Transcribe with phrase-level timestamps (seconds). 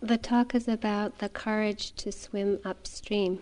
[0.00, 3.40] the talk is about the courage to swim upstream.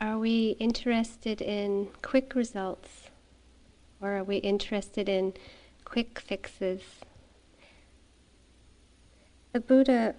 [0.00, 3.10] Are we interested in quick results
[4.00, 5.34] or are we interested in
[5.84, 6.82] quick fixes?
[9.52, 10.14] The Buddha,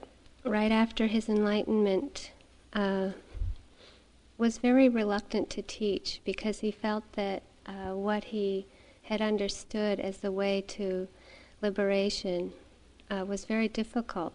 [0.45, 2.31] right after his enlightenment,
[2.73, 3.09] uh,
[4.37, 8.67] was very reluctant to teach because he felt that uh, what he
[9.03, 11.07] had understood as the way to
[11.61, 12.51] liberation
[13.09, 14.33] uh, was very difficult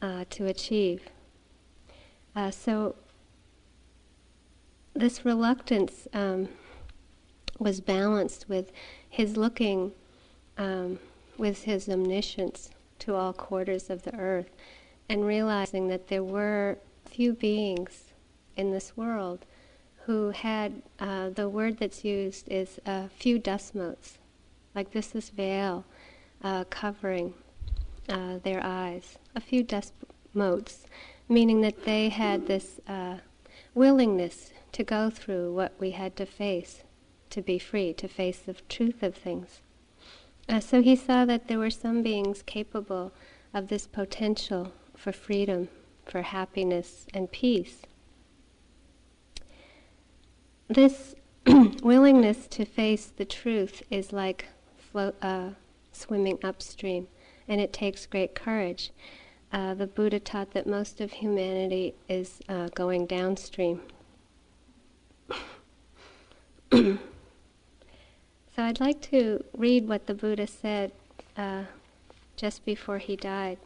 [0.00, 1.02] uh, to achieve.
[2.34, 2.94] Uh, so
[4.94, 6.48] this reluctance um,
[7.58, 8.72] was balanced with
[9.08, 9.92] his looking
[10.58, 10.98] um,
[11.38, 14.50] with his omniscience to all quarters of the earth
[15.08, 18.12] and realizing that there were few beings
[18.56, 19.44] in this world
[20.06, 24.18] who had uh, the word that's used is a few dust motes,
[24.74, 25.84] like this is veil
[26.42, 27.34] uh, covering
[28.08, 29.92] uh, their eyes, a few dust
[30.34, 30.86] motes,
[31.28, 33.18] meaning that they had this uh,
[33.74, 36.82] willingness to go through what we had to face,
[37.30, 39.60] to be free, to face the truth of things.
[40.48, 43.12] Uh, so he saw that there were some beings capable
[43.54, 45.68] of this potential for freedom,
[46.04, 47.82] for happiness and peace.
[50.68, 51.14] This
[51.46, 54.46] willingness to face the truth is like
[54.94, 55.50] uh,
[55.92, 57.08] swimming upstream,
[57.46, 58.90] and it takes great courage.
[59.52, 63.80] Uh, the Buddha taught that most of humanity is uh, going downstream,
[66.72, 66.98] so
[68.56, 70.92] I'd like to read what the Buddha said
[71.36, 71.64] uh,
[72.36, 73.58] just before he died.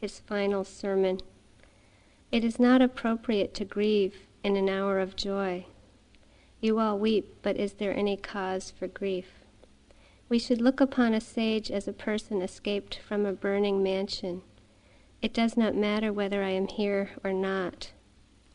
[0.00, 1.20] His final sermon.
[2.32, 5.66] It is not appropriate to grieve in an hour of joy.
[6.64, 9.44] You all weep, but is there any cause for grief?
[10.30, 14.40] We should look upon a sage as a person escaped from a burning mansion.
[15.20, 17.92] It does not matter whether I am here or not.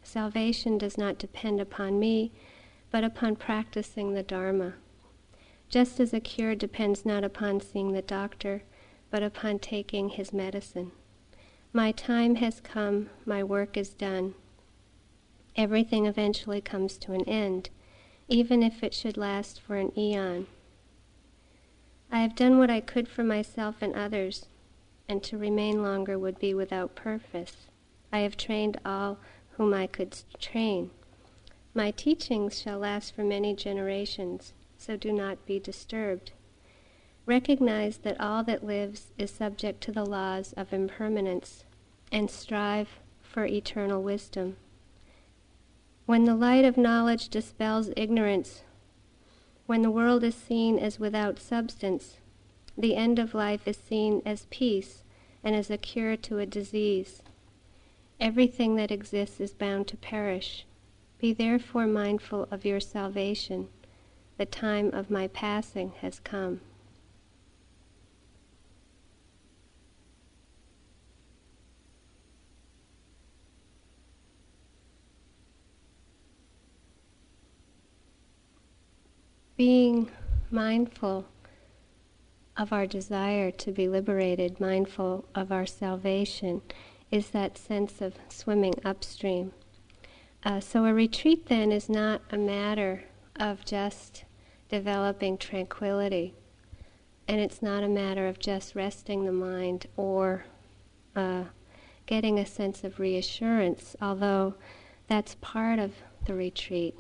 [0.02, 2.32] Salvation does not depend upon me,
[2.90, 4.74] but upon practicing the Dharma.
[5.70, 8.64] Just as a cure depends not upon seeing the doctor,
[9.12, 10.94] but upon taking his medicine.
[11.74, 14.34] My time has come, my work is done.
[15.56, 17.70] Everything eventually comes to an end,
[18.30, 20.48] even if it should last for an eon.
[22.12, 24.46] I have done what I could for myself and others,
[25.08, 27.68] and to remain longer would be without purpose.
[28.12, 29.18] I have trained all
[29.52, 30.92] whom I could train.
[31.74, 36.32] My teachings shall last for many generations, so do not be disturbed.
[37.26, 41.64] Recognize that all that lives is subject to the laws of impermanence,
[42.12, 44.58] and strive for eternal wisdom.
[46.10, 48.64] When the light of knowledge dispels ignorance,
[49.68, 52.18] when the world is seen as without substance,
[52.76, 55.04] the end of life is seen as peace
[55.44, 57.22] and as a cure to a disease.
[58.20, 60.66] Everything that exists is bound to perish.
[61.20, 63.70] Be therefore mindful of your salvation.
[64.40, 66.62] The time of my passing has come.
[79.60, 80.10] Being
[80.50, 81.26] mindful
[82.56, 86.62] of our desire to be liberated, mindful of our salvation,
[87.12, 89.52] is that sense of swimming upstream.
[90.46, 93.04] Uh, so a retreat then is not a matter
[93.36, 94.24] of just
[94.70, 96.36] developing tranquility,
[97.28, 100.46] and it's not a matter of just resting the mind or
[101.18, 101.44] uh,
[102.06, 104.56] getting a sense of reassurance, although
[105.08, 106.96] that's part of the retreat.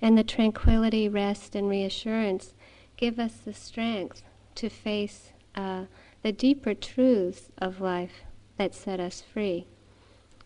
[0.00, 2.54] And the tranquility, rest, and reassurance
[2.96, 4.22] give us the strength
[4.56, 5.84] to face uh,
[6.22, 8.22] the deeper truths of life
[8.56, 9.66] that set us free.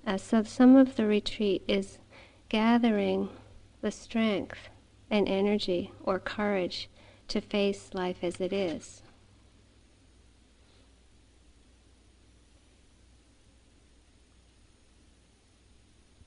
[0.06, 1.98] Uh, so some of the retreat is
[2.48, 3.28] gathering
[3.80, 4.68] the strength
[5.10, 6.88] and energy or courage
[7.28, 9.02] to face life as it is.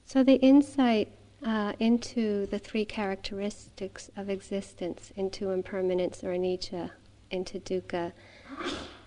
[0.06, 1.10] So the insight
[1.45, 6.89] uh, into the three characteristics of existence, into impermanence or anicca,
[7.30, 8.12] into dukkha,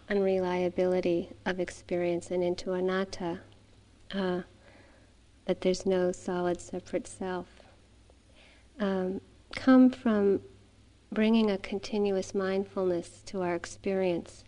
[0.08, 3.40] unreliability of experience and into anatta,
[4.14, 4.42] uh,
[5.46, 7.46] that there's no solid separate self,
[8.78, 9.20] um,
[9.56, 10.40] come from
[11.10, 14.44] bringing a continuous mindfulness to our experience.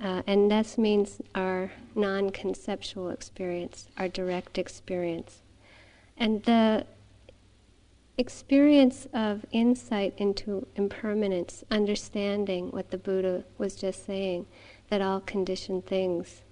[0.00, 5.42] Uh, and this means our non conceptual experience, our direct experience.
[6.18, 6.84] And the
[8.18, 14.46] experience of insight into impermanence, understanding what the Buddha was just saying,
[14.90, 16.42] that all conditioned things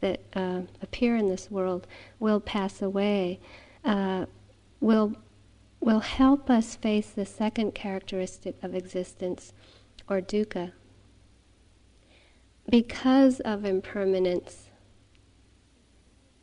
[0.00, 1.86] that uh, appear in this world
[2.18, 3.38] will pass away,
[3.84, 4.24] uh,
[4.80, 5.14] will
[5.80, 9.54] will help us face the second characteristic of existence,
[10.08, 10.72] or dukkha.
[12.68, 14.68] Because of impermanence,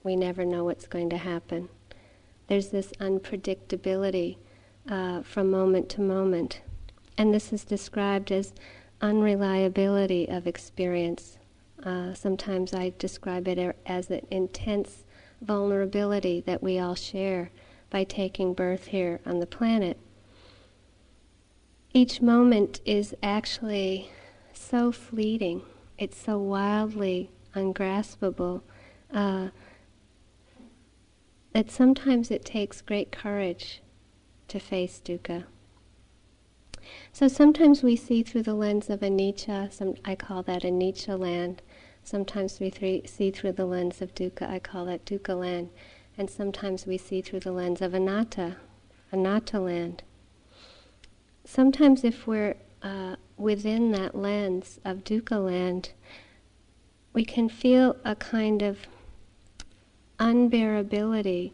[0.03, 1.69] we never know what's going to happen.
[2.47, 4.37] There's this unpredictability
[4.89, 6.61] uh, from moment to moment.
[7.17, 8.53] And this is described as
[9.01, 11.37] unreliability of experience.
[11.83, 15.03] Uh, sometimes I describe it as an intense
[15.41, 17.51] vulnerability that we all share
[17.89, 19.97] by taking birth here on the planet.
[21.93, 24.11] Each moment is actually
[24.53, 25.61] so fleeting,
[25.97, 28.63] it's so wildly ungraspable
[29.13, 29.49] uh,
[31.57, 33.81] that sometimes it takes great courage
[34.47, 35.43] to face dukkha.
[37.11, 41.63] So sometimes we see through the lens of anicca, some, I call that anicca land.
[42.03, 42.69] Sometimes we
[43.07, 45.71] see through the lens of dukkha, I call that dukkha land.
[46.15, 48.57] And sometimes we see through the lens of anatta,
[49.11, 50.03] anatta land.
[51.43, 55.89] Sometimes if we're uh, within that lens of dukkha land,
[57.13, 58.85] we can feel a kind of
[60.19, 61.51] unbearability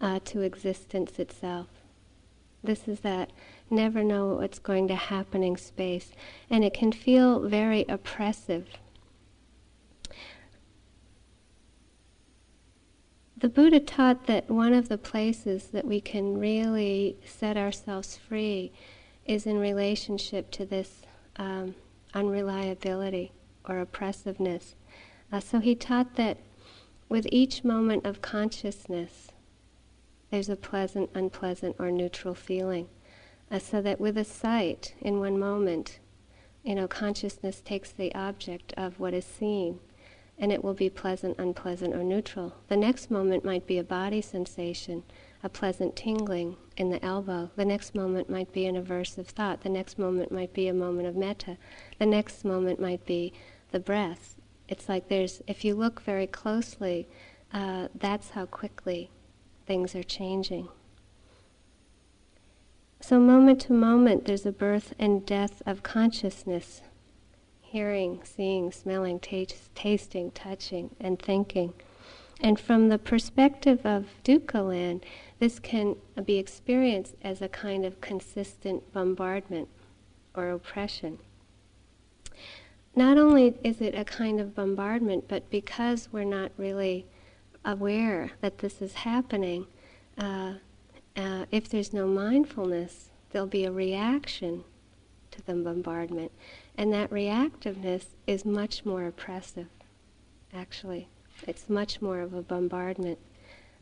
[0.00, 1.68] uh, to existence itself.
[2.62, 3.30] This is that
[3.70, 6.12] never know what's going to happening space,
[6.50, 8.68] and it can feel very oppressive.
[13.38, 18.72] The Buddha taught that one of the places that we can really set ourselves free
[19.26, 21.02] is in relationship to this
[21.36, 21.74] um,
[22.14, 23.32] unreliability
[23.68, 24.74] or oppressiveness.
[25.30, 26.38] Uh, so he taught that
[27.08, 29.28] with each moment of consciousness,
[30.30, 32.88] there's a pleasant, unpleasant, or neutral feeling.
[33.50, 36.00] Uh, so that with a sight, in one moment,
[36.64, 39.78] you know, consciousness takes the object of what is seen,
[40.36, 42.54] and it will be pleasant, unpleasant, or neutral.
[42.68, 45.04] The next moment might be a body sensation,
[45.44, 47.50] a pleasant tingling in the elbow.
[47.54, 49.62] The next moment might be an aversive thought.
[49.62, 51.56] The next moment might be a moment of metta.
[52.00, 53.32] The next moment might be
[53.70, 54.35] the breath.
[54.68, 57.08] It's like there's, if you look very closely,
[57.52, 59.10] uh, that's how quickly
[59.66, 60.68] things are changing.
[63.00, 66.82] So, moment to moment, there's a birth and death of consciousness
[67.60, 71.74] hearing, seeing, smelling, taste, tasting, touching, and thinking.
[72.40, 75.04] And from the perspective of dukkha land,
[75.38, 79.68] this can be experienced as a kind of consistent bombardment
[80.34, 81.18] or oppression.
[82.96, 87.04] Not only is it a kind of bombardment, but because we're not really
[87.62, 89.66] aware that this is happening,
[90.16, 90.54] uh,
[91.14, 94.64] uh, if there's no mindfulness, there'll be a reaction
[95.30, 96.32] to the bombardment.
[96.78, 99.68] And that reactiveness is much more oppressive,
[100.54, 101.08] actually.
[101.46, 103.18] It's much more of a bombardment.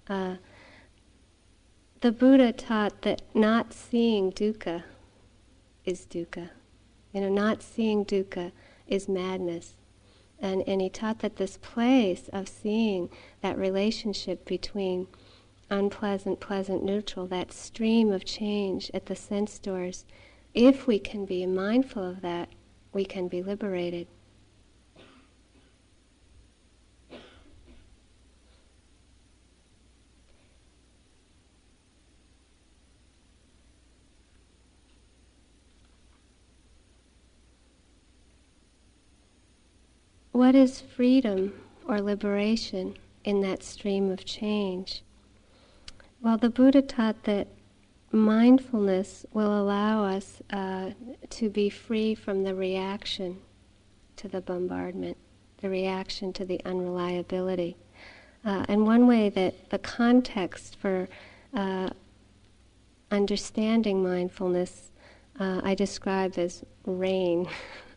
[0.09, 0.37] Uh,
[2.01, 4.83] the Buddha taught that not seeing dukkha
[5.85, 6.51] is dukkha.
[7.13, 8.51] You know, not seeing dukkha
[8.87, 9.75] is madness.
[10.39, 13.09] And, and he taught that this place of seeing
[13.41, 15.07] that relationship between
[15.71, 20.05] unpleasant, pleasant, neutral, that stream of change at the sense doors,
[20.53, 22.49] if we can be mindful of that,
[22.93, 24.07] we can be liberated.
[40.45, 41.55] What is freedom
[41.89, 45.03] or liberation in that stream of change?
[46.21, 47.49] Well, the Buddha taught that
[48.13, 50.91] mindfulness will allow us uh,
[51.31, 53.39] to be free from the reaction
[54.17, 55.17] to the bombardment,
[55.63, 57.79] the reaction to the unreliability.
[58.45, 61.09] Uh, and one way that the context for
[61.55, 61.89] uh,
[63.11, 64.93] understanding mindfulness
[65.41, 67.49] uh, I describe as rain,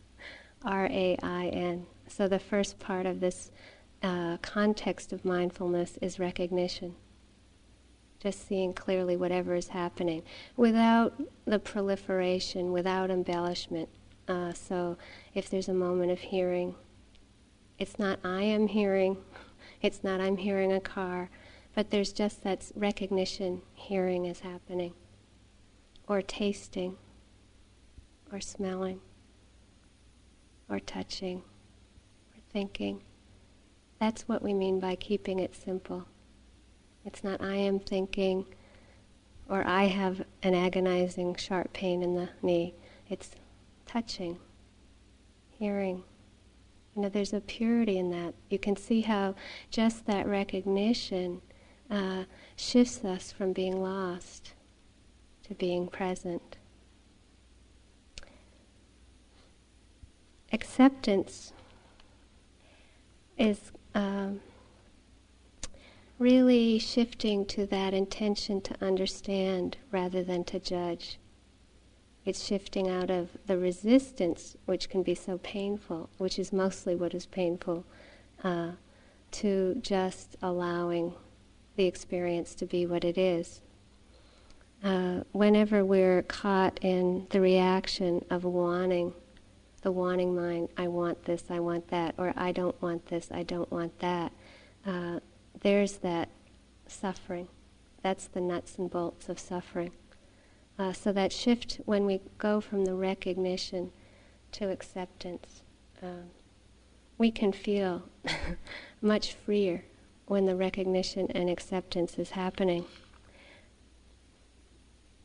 [0.64, 1.86] R A I N.
[2.08, 3.50] So the first part of this
[4.02, 6.94] uh, context of mindfulness is recognition.
[8.18, 10.22] Just seeing clearly whatever is happening
[10.56, 13.88] without the proliferation, without embellishment.
[14.26, 14.96] Uh, so
[15.34, 16.74] if there's a moment of hearing,
[17.78, 19.18] it's not I am hearing,
[19.82, 21.30] it's not I'm hearing a car,
[21.74, 24.94] but there's just that recognition hearing is happening,
[26.08, 26.96] or tasting,
[28.32, 29.00] or smelling,
[30.68, 31.42] or touching
[32.58, 33.00] thinking.
[34.00, 36.06] That's what we mean by keeping it simple.
[37.04, 38.46] It's not I am thinking
[39.48, 42.74] or I have an agonizing sharp pain in the knee.
[43.08, 43.30] It's
[43.86, 44.40] touching,
[45.50, 46.02] hearing.
[46.96, 48.34] You know, there's a purity in that.
[48.50, 49.36] You can see how
[49.70, 51.42] just that recognition
[51.88, 52.24] uh,
[52.56, 54.54] shifts us from being lost
[55.44, 56.56] to being present.
[60.52, 61.52] Acceptance
[63.38, 64.40] is um,
[66.18, 71.18] really shifting to that intention to understand rather than to judge.
[72.24, 77.14] It's shifting out of the resistance, which can be so painful, which is mostly what
[77.14, 77.84] is painful,
[78.44, 78.72] uh,
[79.30, 81.14] to just allowing
[81.76, 83.60] the experience to be what it is.
[84.82, 89.12] Uh, whenever we're caught in the reaction of wanting,
[89.82, 93.42] the wanting mind, I want this, I want that, or I don't want this, I
[93.42, 94.32] don't want that,
[94.86, 95.20] uh,
[95.60, 96.28] there's that
[96.86, 97.48] suffering.
[98.02, 99.92] That's the nuts and bolts of suffering.
[100.78, 103.90] Uh, so that shift when we go from the recognition
[104.52, 105.62] to acceptance,
[106.02, 106.30] um,
[107.18, 108.04] we can feel
[109.02, 109.84] much freer
[110.26, 112.84] when the recognition and acceptance is happening.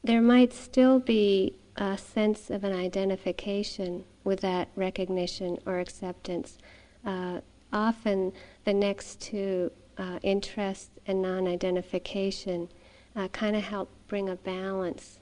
[0.03, 6.58] There might still be a sense of an identification with that recognition or acceptance.
[7.06, 8.32] Uh, often,
[8.65, 12.70] the next two uh, interest and non identification
[13.15, 15.20] uh, kind of help bring a balance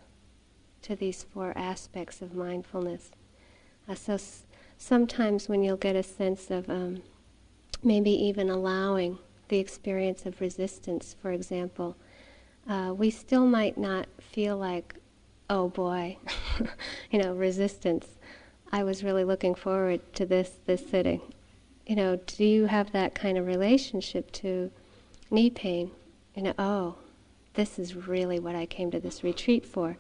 [0.82, 3.12] to these four aspects of mindfulness.
[3.88, 4.46] Uh, so s-
[4.78, 7.02] sometimes when you'll get a sense of um,
[7.84, 9.18] maybe even allowing
[9.50, 11.96] the experience of resistance, for example,
[12.68, 14.96] uh, we still might not feel like,
[15.50, 16.18] oh boy,
[17.12, 18.08] you know, resistance.
[18.72, 21.22] I was really looking forward to this this sitting.
[21.86, 24.72] You know, do you have that kind of relationship to
[25.30, 25.92] knee pain?
[26.36, 26.96] You know, oh,
[27.56, 29.98] this is really what I came to this retreat for.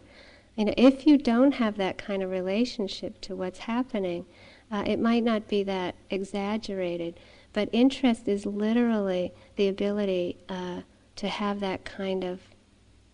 [0.55, 4.25] You know, if you don't have that kind of relationship to what's happening,
[4.71, 7.19] uh, it might not be that exaggerated,
[7.51, 10.81] but interest is literally the ability uh,
[11.17, 12.39] to have that kind of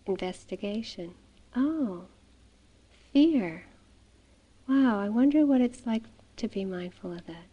[0.06, 1.14] investigation.
[1.56, 2.04] Oh,
[3.12, 3.64] fear.
[4.68, 6.02] Wow, I wonder what it's like
[6.36, 7.46] to be mindful of that.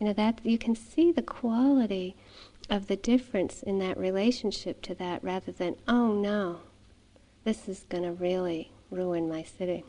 [0.00, 2.16] You know that you can see the quality
[2.70, 6.60] of the difference in that relationship to that rather than, oh no,
[7.44, 9.84] this is going to really ruin my sitting.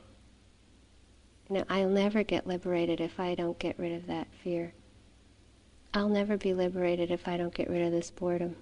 [1.49, 4.73] You know, I'll never get liberated if I don't get rid of that fear.
[5.93, 8.55] I'll never be liberated if I don't get rid of this boredom.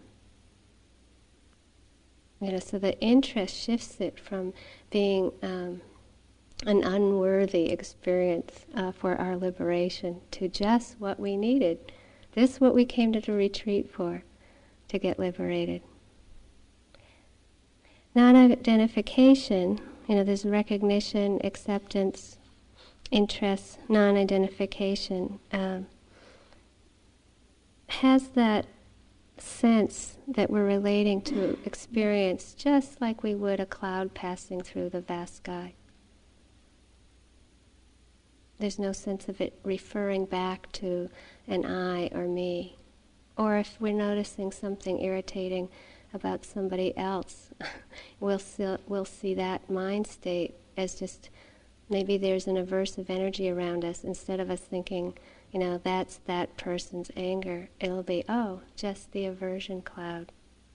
[2.40, 4.54] You know, so the interest shifts it from
[4.92, 5.82] being um,
[6.66, 11.92] an unworthy experience uh, for our liberation to just what we needed.
[12.34, 14.24] This is what we came to the retreat for,
[14.90, 15.82] to get liberated.
[18.16, 22.38] Non-identification, you know, there's recognition, acceptance,
[23.12, 25.88] interest, non-identification, um,
[27.88, 28.66] has that
[29.38, 35.02] sense that we're relating to experience just like we would a cloud passing through the
[35.02, 35.74] vast sky.
[38.60, 41.10] There's no sense of it referring back to
[41.48, 42.76] an I or me.
[43.38, 45.70] Or if we're noticing something irritating
[46.14, 47.52] about somebody else,
[48.20, 51.30] we'll, see, we'll see that mind state as just
[51.90, 55.14] maybe there's an aversive energy around us instead of us thinking,
[55.52, 57.70] you know, that's that person's anger.
[57.80, 60.32] It'll be, oh, just the aversion cloud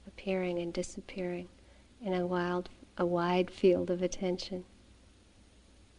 [0.06, 1.48] appearing and disappearing
[2.00, 4.64] in a wild, a wide field of attention.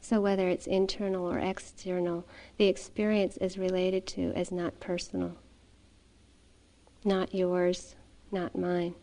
[0.04, 2.26] So whether it's internal or external,
[2.58, 5.38] the experience is related to as not personal,
[7.06, 7.96] not yours,
[8.30, 8.96] not mine.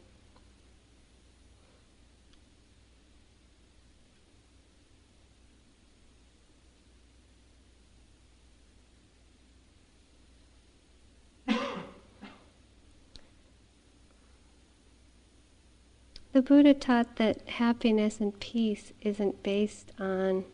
[16.33, 20.45] The Buddha taught that happiness and peace isn't based on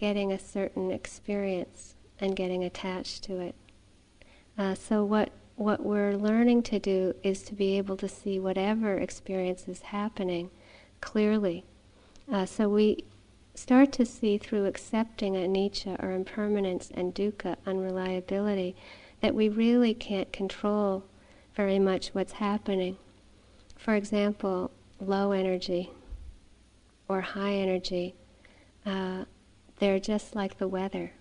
[0.00, 3.54] getting a certain experience and getting attached to it.
[4.56, 8.96] Uh, so what what we're learning to do is to be able to see whatever
[8.96, 10.48] experience is happening
[11.02, 11.64] clearly.
[12.32, 13.04] Uh, so we
[13.54, 18.74] start to see through accepting anicca or impermanence and dukkha, unreliability,
[19.20, 21.04] that we really can't control
[21.54, 22.96] very much what's happening.
[23.76, 25.90] For example, low energy
[27.06, 28.14] or high energy.
[28.86, 29.24] Uh,
[29.80, 31.12] they're just like the weather.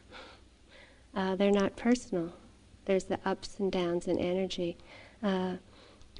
[1.15, 2.33] Uh, they're not personal.
[2.85, 4.77] There's the ups and downs in energy.
[5.23, 5.55] Uh,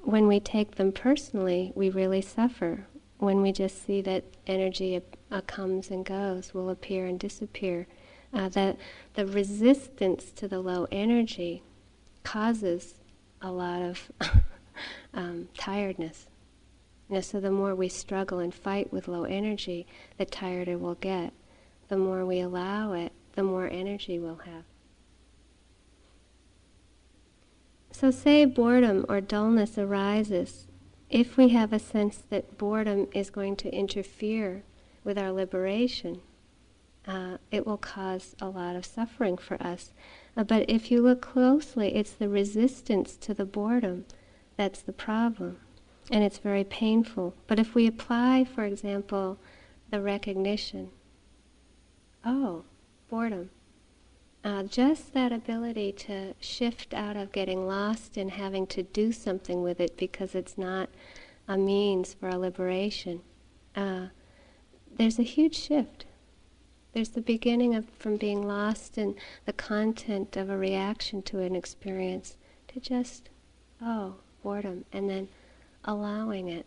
[0.04, 2.88] when we take them personally, we really suffer.
[3.18, 7.86] when we just see that energy uh, comes and goes, will appear and disappear.
[8.34, 8.78] Uh, that
[9.16, 11.62] the resistance to the low energy
[12.24, 12.96] causes
[13.42, 14.12] a lot of
[15.14, 16.28] um, tiredness.
[17.10, 19.86] You know, so the more we struggle and fight with low energy,
[20.18, 21.34] the tireder we'll get.
[21.90, 24.64] The more we allow it, the more energy we'll have.
[27.92, 30.68] So, say boredom or dullness arises.
[31.10, 34.64] If we have a sense that boredom is going to interfere
[35.04, 36.22] with our liberation,
[37.08, 39.92] uh, it will cause a lot of suffering for us.
[40.38, 44.06] Uh, but if you look closely, it's the resistance to the boredom
[44.56, 45.58] that's the problem.
[46.12, 47.34] And it's very painful.
[47.48, 49.38] But if we apply, for example,
[49.90, 50.90] the recognition,
[52.26, 52.64] oh,
[53.10, 53.50] boredom,
[54.44, 59.62] uh, just that ability to shift out of getting lost in having to do something
[59.62, 60.90] with it because it's not
[61.48, 63.22] a means for a liberation,
[63.76, 64.08] uh,
[64.96, 66.06] there's a huge shift.
[66.94, 71.56] There's the beginning of from being lost in the content of a reaction to an
[71.56, 72.38] experience
[72.70, 73.30] to just,
[73.82, 75.28] oh, boredom, and then
[75.86, 76.66] allowing it,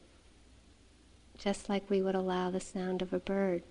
[1.39, 3.63] just like we would allow the sound of a bird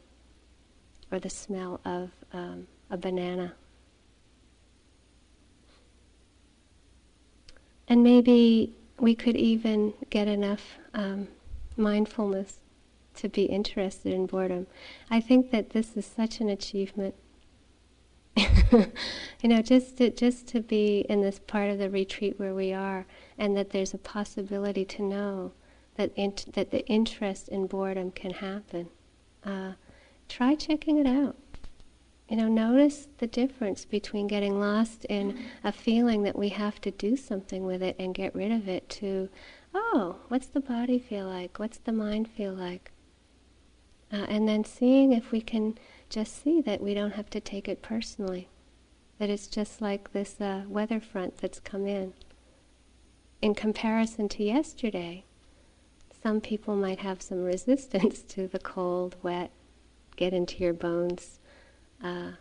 [1.11, 3.53] or the smell of um, a banana.
[7.87, 11.27] And maybe we could even get enough um,
[11.75, 12.59] mindfulness
[13.15, 14.67] to be interested in boredom.
[15.09, 17.15] I think that this is such an achievement.
[18.37, 18.85] you
[19.43, 23.05] know, just to, just to be in this part of the retreat where we are,
[23.37, 25.51] and that there's a possibility to know
[25.95, 26.15] that
[26.53, 28.87] that the interest in boredom can happen.
[29.43, 29.73] Uh,
[30.31, 31.35] try checking it out.
[32.29, 36.91] You know, notice the difference between getting lost in a feeling that we have to
[36.91, 39.27] do something with it and get rid of it to,
[39.73, 41.59] oh, what's the body feel like?
[41.59, 42.91] What's the mind feel like?
[44.13, 45.77] Uh, and then seeing if we can
[46.09, 48.47] just see that we don't have to take it personally,
[49.19, 52.13] that it's just like this uh, weather front that's come in.
[53.41, 55.25] In comparison to yesterday,
[56.23, 59.51] some people might have some resistance to the cold, wet,
[60.15, 61.39] get into your bones
[62.03, 62.31] uh,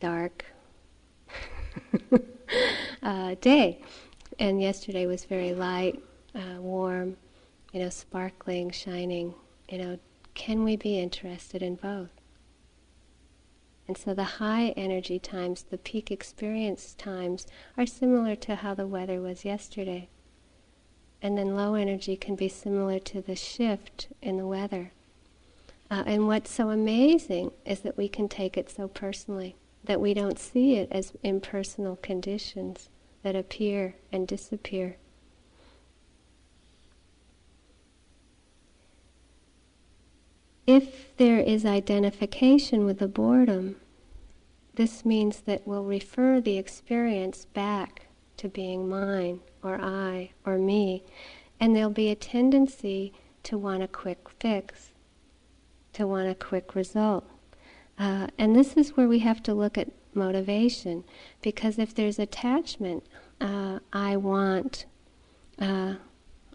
[0.00, 0.44] dark
[3.02, 3.80] uh, day.
[4.38, 6.02] And yesterday was very light,
[6.34, 7.16] uh, warm,
[7.72, 9.34] you know, sparkling, shining.
[9.68, 9.98] You know,
[10.34, 12.10] can we be interested in both?
[13.86, 18.86] And so the high energy times, the peak experience times, are similar to how the
[18.86, 20.08] weather was yesterday.
[21.20, 24.92] And then low energy can be similar to the shift in the weather.
[25.90, 30.14] Uh, and what's so amazing is that we can take it so personally, that we
[30.14, 32.88] don't see it as impersonal conditions
[33.22, 34.96] that appear and disappear.
[40.64, 43.74] If there is identification with the boredom,
[44.76, 51.02] this means that we'll refer the experience back to being mine or I or me,
[51.58, 54.90] and there'll be a tendency to want a quick fix
[55.92, 57.24] to want a quick result.
[57.98, 61.04] Uh, and this is where we have to look at motivation,
[61.42, 63.04] because if there's attachment,
[63.40, 64.86] uh, I want,
[65.58, 65.94] uh,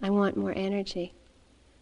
[0.02, 1.14] I want more energy,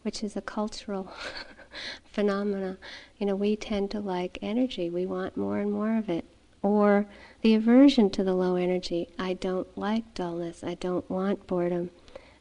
[0.01, 1.11] which is a cultural
[2.03, 2.77] phenomena.
[3.17, 6.25] You know, we tend to like energy; we want more and more of it.
[6.61, 7.05] Or
[7.41, 9.09] the aversion to the low energy.
[9.19, 10.63] I don't like dullness.
[10.63, 11.89] I don't want boredom.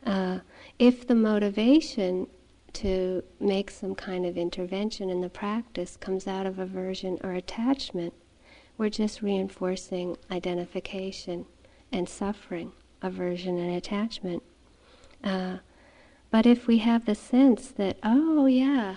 [0.04, 0.40] Uh,
[0.78, 2.28] if the motivation
[2.74, 8.14] to make some kind of intervention in the practice comes out of aversion or attachment,
[8.78, 11.46] we're just reinforcing identification
[11.90, 14.42] and suffering, aversion and attachment.
[15.22, 15.58] Uh,
[16.30, 18.96] but if we have the sense that, oh yeah,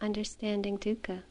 [0.00, 1.22] understanding dukkha,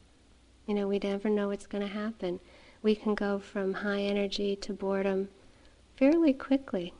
[0.66, 2.40] you know, we never know what's going to happen.
[2.82, 5.28] We can go from high energy to boredom
[5.96, 6.94] fairly quickly.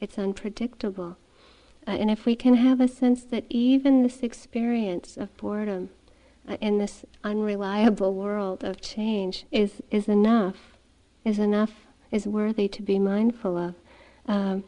[0.00, 1.16] It's unpredictable.
[1.86, 5.90] Uh, and if we can have a sense that even this experience of boredom
[6.48, 10.78] uh, in this unreliable world of change is, is enough,
[11.24, 13.74] is enough, is worthy to be mindful of,
[14.26, 14.64] um,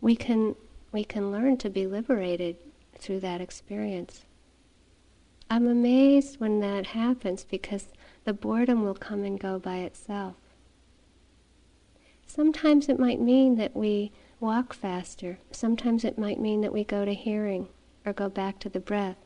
[0.00, 0.54] we, can,
[0.92, 2.56] we can learn to be liberated
[2.96, 4.24] through that experience.
[5.48, 7.88] I'm amazed when that happens because
[8.24, 10.36] the boredom will come and go by itself.
[12.26, 15.38] Sometimes it might mean that we walk faster.
[15.52, 17.68] Sometimes it might mean that we go to hearing
[18.04, 19.18] or go back to the breath.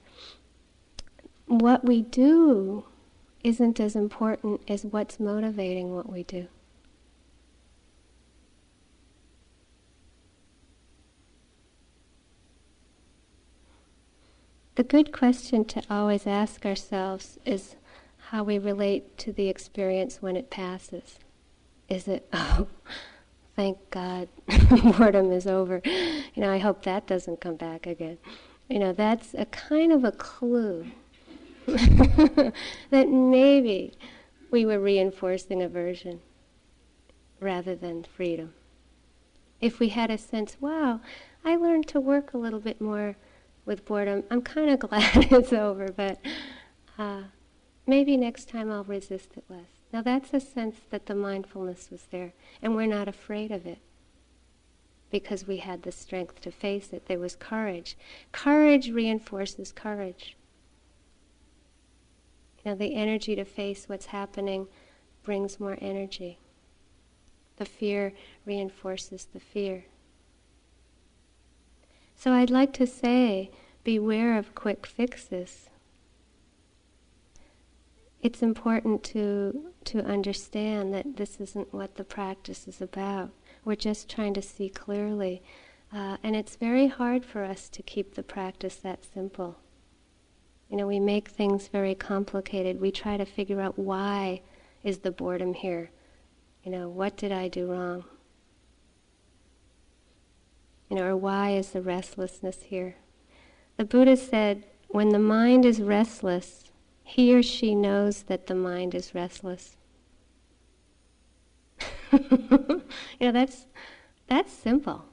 [1.47, 2.85] What we do
[3.43, 6.49] isn't as important as what's motivating what we do.
[14.77, 17.77] The good question to always ask ourselves is
[18.31, 21.21] how we relate to the experience when it passes.
[21.89, 22.67] Is it, oh,
[23.57, 24.29] thank God,
[24.99, 25.81] boredom is over.
[25.85, 28.19] You know, I hope that doesn't come back again.
[28.69, 30.87] You know, that's a kind of a clue
[31.67, 32.53] that
[32.91, 33.93] maybe
[34.51, 36.21] we were reinforcing aversion
[37.41, 38.55] rather than freedom.
[39.61, 41.01] If we had a sense, wow,
[41.45, 43.17] I learned to work a little bit more
[43.65, 46.19] with boredom, I'm kind of glad it's over, but
[46.99, 47.23] uh,
[47.87, 49.84] maybe next time I'll resist it less.
[49.95, 53.79] Now that's a sense that the mindfulness was there, and we're not afraid of it
[55.09, 57.07] because we had the strength to face it.
[57.07, 57.97] There was courage.
[58.33, 60.37] Courage reinforces courage.
[62.67, 64.67] Now, the energy to face what's happening
[65.23, 66.41] brings more energy.
[67.59, 69.85] The fear reinforces the fear.
[72.17, 73.53] So I'd like to say,
[73.85, 75.69] beware of quick fixes
[78.25, 83.31] it's important to to understand that this isn't what the practice is about.
[83.67, 85.43] We're just trying to see clearly,
[85.93, 89.59] uh, and it's very hard for us to keep the practice that simple.
[90.71, 92.81] You know, we make things very complicated.
[92.81, 94.41] We try to figure out why
[94.83, 95.91] is the boredom here.
[96.63, 98.05] You know, what did I do wrong?
[100.89, 102.97] You know, or why is the restlessness here?
[103.77, 106.65] The Buddha said, when the mind is restless,
[107.05, 109.77] he or she knows that the mind is restless.
[112.13, 112.81] you
[113.21, 113.67] know, that's,
[114.27, 115.05] that's simple.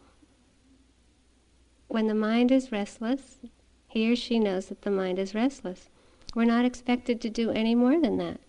[1.89, 3.39] When the mind is restless,
[3.87, 5.89] he or she knows that the mind is restless.
[6.33, 8.39] We're not expected to do any more than that.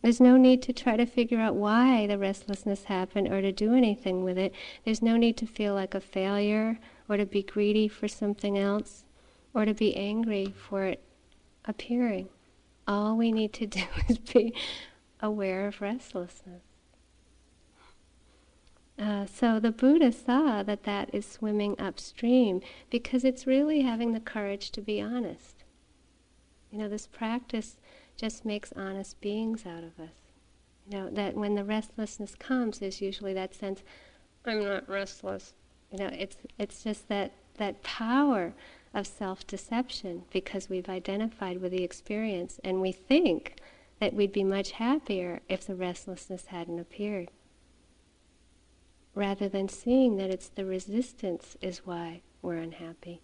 [0.00, 3.74] There's no need to try to figure out why the restlessness happened or to do
[3.74, 4.54] anything with it.
[4.84, 6.78] There's no need to feel like a failure
[7.08, 9.04] or to be greedy for something else
[9.52, 11.02] or to be angry for it
[11.64, 12.28] appearing.
[12.86, 14.54] All we need to do is be
[15.20, 16.62] aware of restlessness.
[18.98, 24.20] Uh, so the Buddha saw that that is swimming upstream because it's really having the
[24.20, 25.64] courage to be honest.
[26.70, 27.78] You know, this practice
[28.16, 30.14] just makes honest beings out of us.
[30.88, 33.82] You know, that when the restlessness comes, there's usually that sense,
[34.44, 35.54] I'm not restless.
[35.90, 38.54] You know, it's it's just that that power
[38.94, 43.56] of self deception because we've identified with the experience and we think
[44.00, 47.30] that we'd be much happier if the restlessness hadn't appeared.
[49.14, 53.20] Rather than seeing that it's the resistance is why we're unhappy.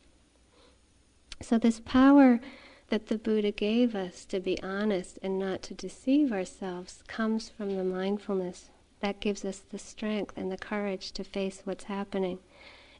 [1.41, 2.41] So, this power
[2.89, 7.77] that the Buddha gave us to be honest and not to deceive ourselves comes from
[7.77, 8.71] the mindfulness.
[9.01, 12.39] That gives us the strength and the courage to face what's happening.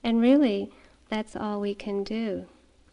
[0.05, 0.71] And really,
[1.09, 2.47] that's all we can do.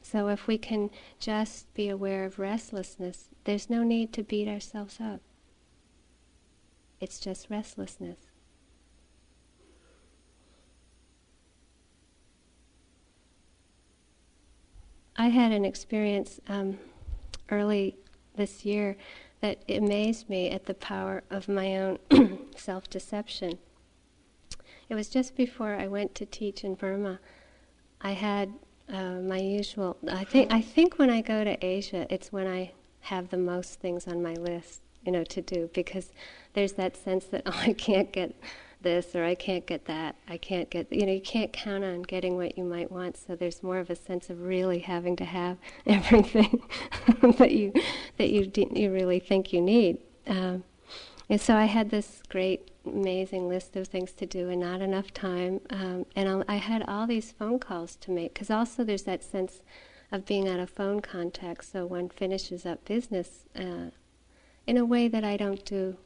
[0.06, 5.00] So if we can just be aware of restlessness, there's no need to beat ourselves
[5.02, 5.20] up.
[7.02, 8.20] It's just restlessness.
[15.18, 16.78] I had an experience um,
[17.50, 17.96] early
[18.36, 18.98] this year
[19.42, 21.98] that amazed me at the power of my own
[22.56, 23.58] self deception.
[24.88, 27.20] It was just before I went to teach in Burma.
[28.02, 28.54] I had
[28.92, 29.98] uh, my usual.
[30.10, 32.72] I think I think when I go to Asia, it's when I
[33.02, 36.12] have the most things on my list, you know, to do because
[36.54, 38.36] there's that sense that oh, I can't get
[38.82, 40.16] this or I can't get that.
[40.28, 40.92] I can't get.
[40.92, 43.18] You know, you can't count on getting what you might want.
[43.18, 46.62] So there's more of a sense of really having to have everything
[47.38, 47.74] that you
[48.18, 49.98] that you you really think you need.
[50.28, 50.64] Um,
[51.30, 55.12] and so I had this great amazing list of things to do and not enough
[55.14, 55.62] time.
[55.70, 59.62] Um, and i had all these phone calls to make because also there's that sense
[60.12, 61.66] of being out of phone contact.
[61.66, 63.90] So one finishes up business uh,
[64.68, 65.98] in a way that I don't do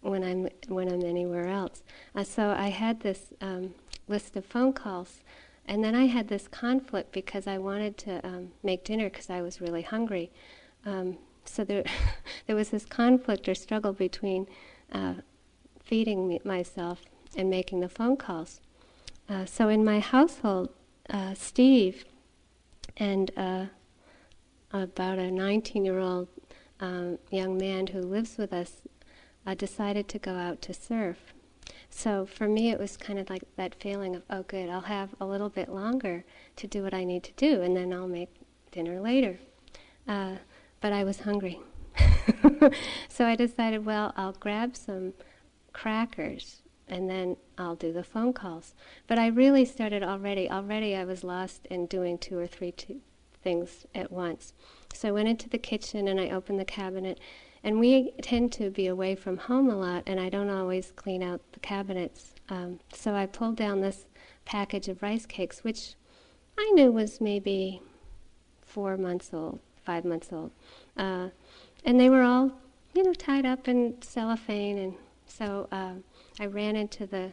[0.00, 1.82] when I'm when I'm anywhere else.
[2.14, 3.74] Uh, so I had this um,
[4.08, 5.22] list of phone calls.
[5.66, 9.40] And then I had this conflict because I wanted to um, make dinner because I
[9.40, 10.32] was really hungry.
[10.84, 11.84] Um, so there,
[12.46, 14.46] there was this conflict or struggle between
[14.92, 15.14] uh,
[15.82, 17.02] feeding me, myself
[17.36, 18.60] and making the phone calls.
[19.28, 20.70] Uh, so in my household,
[21.08, 22.04] uh, Steve
[22.96, 23.66] and uh,
[24.72, 26.28] about a 19 year old
[26.80, 28.82] um, young man who lives with us
[29.46, 31.32] uh, decided to go out to surf.
[31.88, 35.10] So for me, it was kind of like that feeling of, oh, good, I'll have
[35.20, 36.24] a little bit longer
[36.56, 38.30] to do what I need to do, and then I'll make
[38.70, 39.38] dinner later.
[40.06, 40.36] Uh,
[40.80, 41.60] but I was hungry.
[43.08, 45.12] so I decided, well, I'll grab some
[45.72, 48.74] crackers and then I'll do the phone calls.
[49.06, 50.50] But I really started already.
[50.50, 53.00] Already I was lost in doing two or three t-
[53.42, 54.54] things at once.
[54.92, 57.20] So I went into the kitchen and I opened the cabinet.
[57.62, 61.22] And we tend to be away from home a lot, and I don't always clean
[61.22, 62.34] out the cabinets.
[62.48, 64.06] Um, so I pulled down this
[64.46, 65.94] package of rice cakes, which
[66.58, 67.82] I knew was maybe
[68.62, 70.50] four months old, five months old.
[70.96, 71.28] Uh,
[71.84, 72.52] and they were all,
[72.94, 74.78] you know, tied up in cellophane.
[74.78, 74.94] And
[75.26, 75.94] so uh,
[76.38, 77.32] I ran into the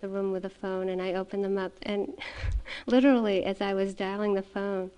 [0.00, 2.14] the room with the phone and I opened them up and
[2.86, 4.90] literally as I was dialing the phone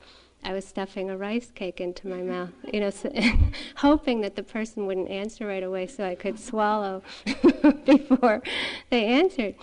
[0.44, 3.12] I was stuffing a rice cake into my mouth, you know, so
[3.76, 7.02] hoping that the person wouldn't answer right away so I could swallow
[7.84, 8.42] before
[8.90, 9.54] they answered.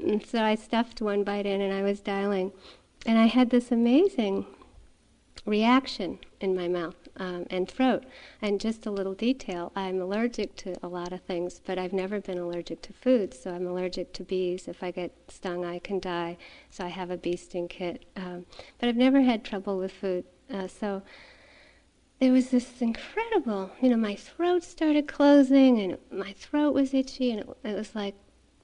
[0.00, 2.52] And so I stuffed one bite in and I was dialing.
[3.04, 4.46] And I had this amazing
[5.44, 8.04] reaction in my mouth um, and throat.
[8.40, 12.20] And just a little detail I'm allergic to a lot of things, but I've never
[12.20, 13.34] been allergic to food.
[13.34, 14.68] So I'm allergic to bees.
[14.68, 16.36] If I get stung, I can die.
[16.70, 18.04] So I have a bee sting kit.
[18.16, 18.46] Um,
[18.78, 20.24] but I've never had trouble with food.
[20.52, 21.02] Uh, so
[22.20, 27.30] there was this incredible, you know, my throat started closing and my throat was itchy,
[27.30, 28.14] and it, it was like,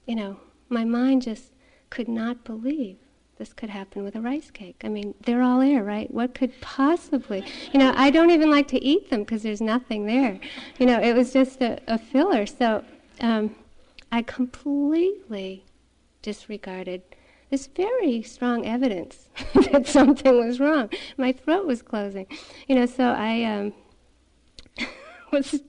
[0.05, 1.53] you know, my mind just
[1.89, 2.97] could not believe
[3.37, 4.81] this could happen with a rice cake.
[4.83, 6.09] I mean, they're all air, right?
[6.09, 7.43] What could possibly,
[7.73, 10.39] you know, I don't even like to eat them because there's nothing there.
[10.79, 12.45] You know, it was just a, a filler.
[12.45, 12.83] So
[13.19, 13.55] um,
[14.11, 15.65] I completely
[16.21, 17.01] disregarded
[17.49, 19.29] this very strong evidence
[19.71, 20.89] that something was wrong.
[21.17, 22.27] My throat was closing.
[22.67, 23.73] You know, so I um,
[25.31, 25.61] was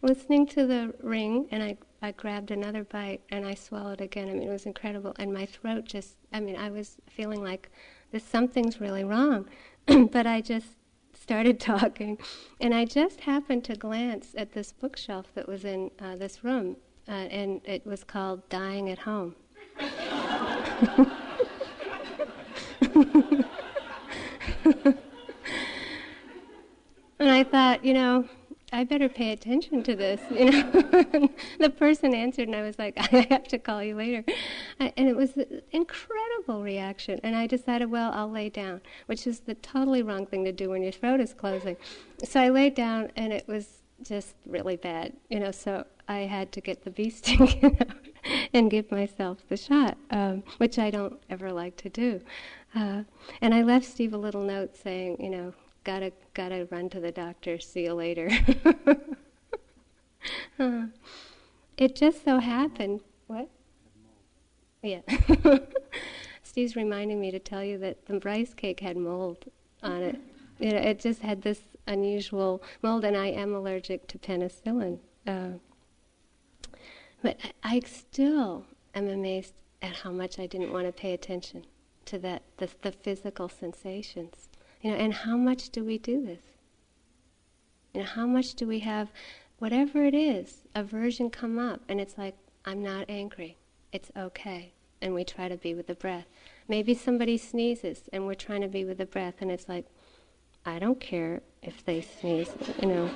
[0.00, 4.28] listening to the ring and I I grabbed another bite and I swallowed again.
[4.28, 5.14] I mean, it was incredible.
[5.18, 7.70] And my throat just, I mean, I was feeling like
[8.10, 9.46] this something's really wrong.
[9.86, 10.76] but I just
[11.14, 12.18] started talking.
[12.60, 16.76] And I just happened to glance at this bookshelf that was in uh, this room.
[17.08, 19.34] Uh, and it was called Dying at Home.
[27.18, 28.28] and I thought, you know,
[28.74, 30.20] I better pay attention to this.
[30.34, 34.24] You know, the person answered, and I was like, I have to call you later.
[34.80, 37.20] And it was an incredible reaction.
[37.22, 40.70] And I decided, well, I'll lay down, which is the totally wrong thing to do
[40.70, 41.76] when your throat is closing.
[42.24, 45.12] So I laid down, and it was just really bad.
[45.30, 47.96] You know, so I had to get the bee sting out
[48.52, 52.20] and give myself the shot, um, which I don't ever like to do.
[52.74, 53.04] Uh,
[53.40, 57.12] and I left Steve a little note saying, you know, gotta gotta run to the
[57.12, 57.58] doctor.
[57.60, 58.30] See you later.
[60.58, 60.86] uh,
[61.76, 63.00] it just so happened.
[63.26, 63.48] What?
[64.82, 65.00] Yeah.
[66.42, 69.44] Steve's reminding me to tell you that the rice cake had mold
[69.82, 70.20] on it.
[70.58, 74.98] You know, it just had this unusual mold, and I am allergic to penicillin.
[75.26, 75.58] Uh,
[77.22, 81.64] but I, I still am amazed at how much I didn't want to pay attention
[82.06, 84.48] to that the, the physical sensations.
[84.84, 86.42] You know, and how much do we do this?
[87.94, 89.10] You know, how much do we have,
[89.58, 93.56] whatever it is, aversion come up, and it's like, I'm not angry.
[93.92, 94.74] It's okay.
[95.00, 96.26] And we try to be with the breath.
[96.68, 99.86] Maybe somebody sneezes, and we're trying to be with the breath, and it's like,
[100.66, 102.50] I don't care if they sneeze,
[102.82, 103.10] you know.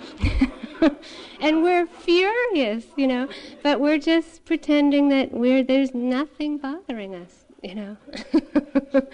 [1.42, 3.28] and we're furious, you know,
[3.62, 7.96] but we're just pretending that we're there's nothing bothering us, you know.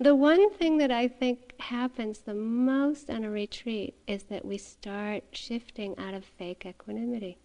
[0.00, 4.58] The one thing that I think happens the most on a retreat is that we
[4.58, 7.38] start shifting out of fake equanimity.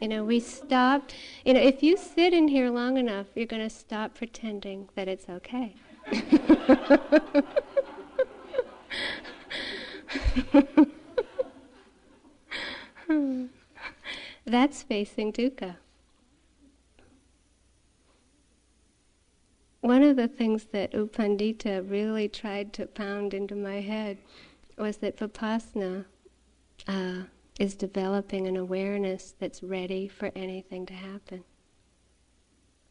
[0.00, 1.10] You know, we stop,
[1.44, 5.08] you know, if you sit in here long enough, you're going to stop pretending that
[5.08, 5.74] it's okay.
[14.46, 15.76] That's facing dukkha.
[19.84, 24.16] One of the things that U Pandita really tried to pound into my head
[24.78, 26.06] was that Vipassana
[26.88, 27.24] uh,
[27.60, 31.44] is developing an awareness that's ready for anything to happen.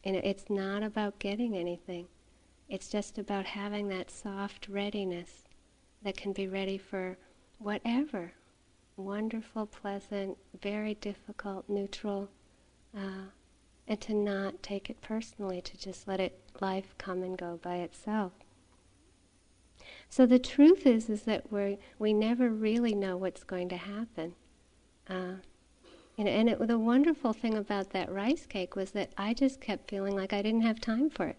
[0.06, 2.06] Know, it's not about getting anything.
[2.68, 5.48] It's just about having that soft readiness
[6.04, 7.18] that can be ready for
[7.58, 8.34] whatever
[8.96, 12.28] wonderful, pleasant, very difficult, neutral,
[12.96, 13.30] uh,
[13.86, 17.76] and to not take it personally, to just let it life come and go by
[17.76, 18.32] itself.
[20.08, 24.34] So the truth is, is that we we never really know what's going to happen.
[25.08, 25.36] Uh,
[26.16, 29.90] and, and it, the wonderful thing about that rice cake was that I just kept
[29.90, 31.36] feeling like I didn't have time for it.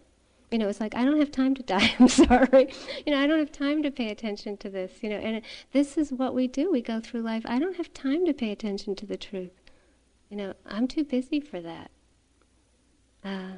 [0.51, 1.93] You know, it's like I don't have time to die.
[1.99, 2.69] I'm sorry.
[3.05, 5.01] You know, I don't have time to pay attention to this.
[5.01, 6.71] You know, and this is what we do.
[6.71, 7.43] We go through life.
[7.45, 9.62] I don't have time to pay attention to the truth.
[10.29, 11.91] You know, I'm too busy for that.
[13.26, 13.58] Uh,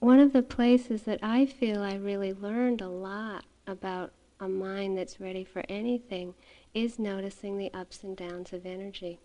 [0.00, 4.98] one of the places that I feel I really learned a lot about a mind
[4.98, 6.34] that's ready for anything
[6.74, 9.20] is noticing the ups and downs of energy.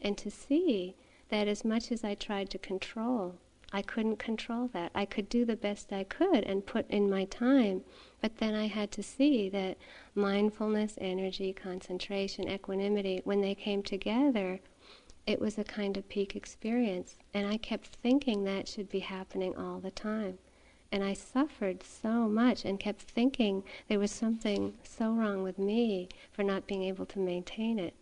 [0.00, 0.94] And to see
[1.30, 3.34] that as much as I tried to control,
[3.72, 4.92] I couldn't control that.
[4.94, 7.82] I could do the best I could and put in my time,
[8.22, 9.76] but then I had to see that
[10.14, 14.60] mindfulness, energy, concentration, equanimity, when they came together,
[15.26, 17.16] it was a kind of peak experience.
[17.34, 20.38] And I kept thinking that should be happening all the time.
[20.92, 26.08] And I suffered so much and kept thinking there was something so wrong with me
[26.30, 27.94] for not being able to maintain it.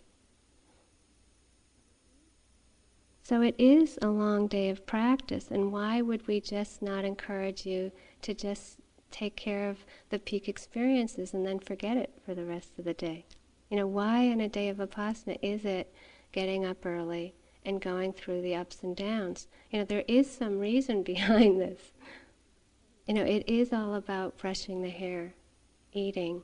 [3.22, 7.64] So it is a long day of practice, and why would we just not encourage
[7.64, 8.76] you to just
[9.10, 9.78] take care of
[10.10, 13.24] the peak experiences and then forget it for the rest of the day?
[13.70, 15.90] You know, why in a day of Vipassana is it
[16.34, 17.32] getting up early
[17.64, 19.46] and going through the ups and downs?
[19.70, 21.92] You know, there is some reason behind this.
[23.06, 25.34] You know, it is all about brushing the hair,
[25.92, 26.42] eating,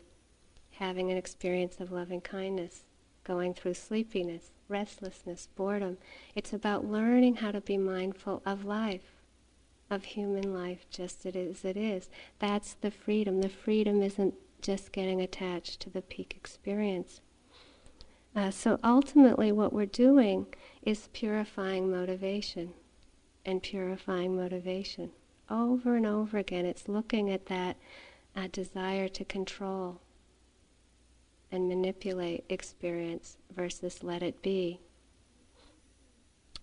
[0.72, 2.82] having an experience of loving kindness,
[3.24, 5.98] going through sleepiness, restlessness, boredom.
[6.36, 9.16] It's about learning how to be mindful of life,
[9.90, 12.08] of human life just as it is.
[12.38, 13.40] That's the freedom.
[13.40, 17.20] The freedom isn't just getting attached to the peak experience.
[18.34, 20.46] Uh, so ultimately, what we're doing
[20.82, 22.72] is purifying motivation
[23.44, 25.10] and purifying motivation.
[25.48, 27.76] Over and over again, it's looking at that
[28.36, 30.00] uh, desire to control
[31.50, 34.78] and manipulate experience versus let it be.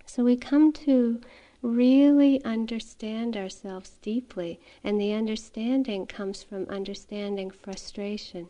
[0.05, 1.19] So we come to
[1.61, 8.47] really understand ourselves deeply, and the understanding comes from understanding frustration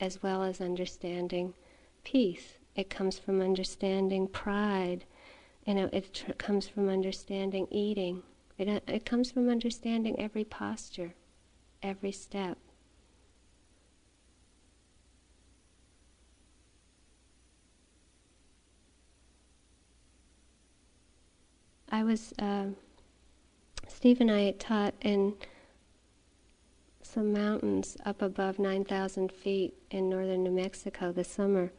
[0.00, 1.52] as well as understanding
[2.06, 2.54] peace.
[2.76, 5.04] It comes from understanding pride.
[5.64, 8.22] You know, it tr- comes from understanding eating.
[8.56, 11.14] It, uh, it comes from understanding every posture,
[11.82, 12.58] every step.
[21.90, 22.66] I was, uh,
[23.88, 25.34] Steve and I taught in
[27.02, 31.72] some mountains up above 9,000 feet in northern New Mexico this summer.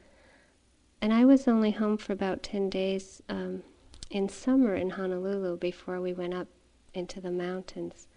[1.01, 3.63] And I was only home for about 10 days um,
[4.09, 6.47] in summer in Honolulu before we went up
[6.93, 8.07] into the mountains.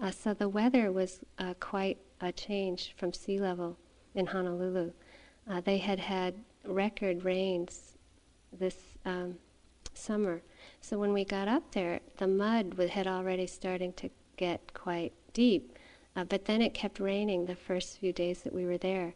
[0.00, 3.76] Uh, so the weather was uh, quite a change from sea level
[4.14, 4.92] in Honolulu.
[5.48, 7.98] Uh, they had had record rains
[8.58, 9.36] this um,
[9.92, 10.40] summer.
[10.80, 15.78] So when we got up there, the mud had already starting to get quite deep.
[16.16, 19.14] Uh, but then it kept raining the first few days that we were there.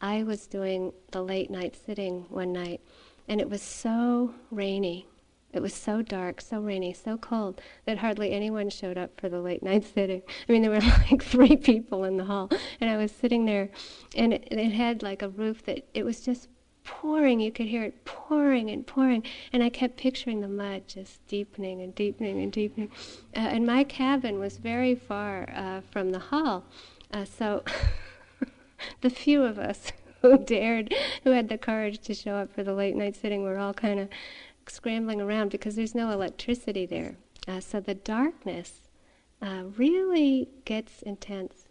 [0.00, 2.80] I was doing the late night sitting one night,
[3.28, 5.06] and it was so rainy.
[5.52, 9.40] It was so dark, so rainy, so cold that hardly anyone showed up for the
[9.40, 10.22] late night sitting.
[10.48, 13.70] I mean, there were like three people in the hall, and I was sitting there,
[14.16, 16.48] and it, it had like a roof that it was just
[16.84, 17.40] pouring.
[17.40, 19.22] You could hear it pouring and pouring.
[19.52, 22.90] And I kept picturing the mud just deepening and deepening and deepening.
[23.36, 26.64] Uh, and my cabin was very far uh, from the hall.
[27.12, 27.64] Uh, so
[29.00, 32.74] the few of us who dared, who had the courage to show up for the
[32.74, 34.08] late night sitting, were all kind of
[34.66, 37.16] scrambling around because there's no electricity there.
[37.48, 38.88] Uh, so the darkness
[39.42, 41.68] uh, really gets intense.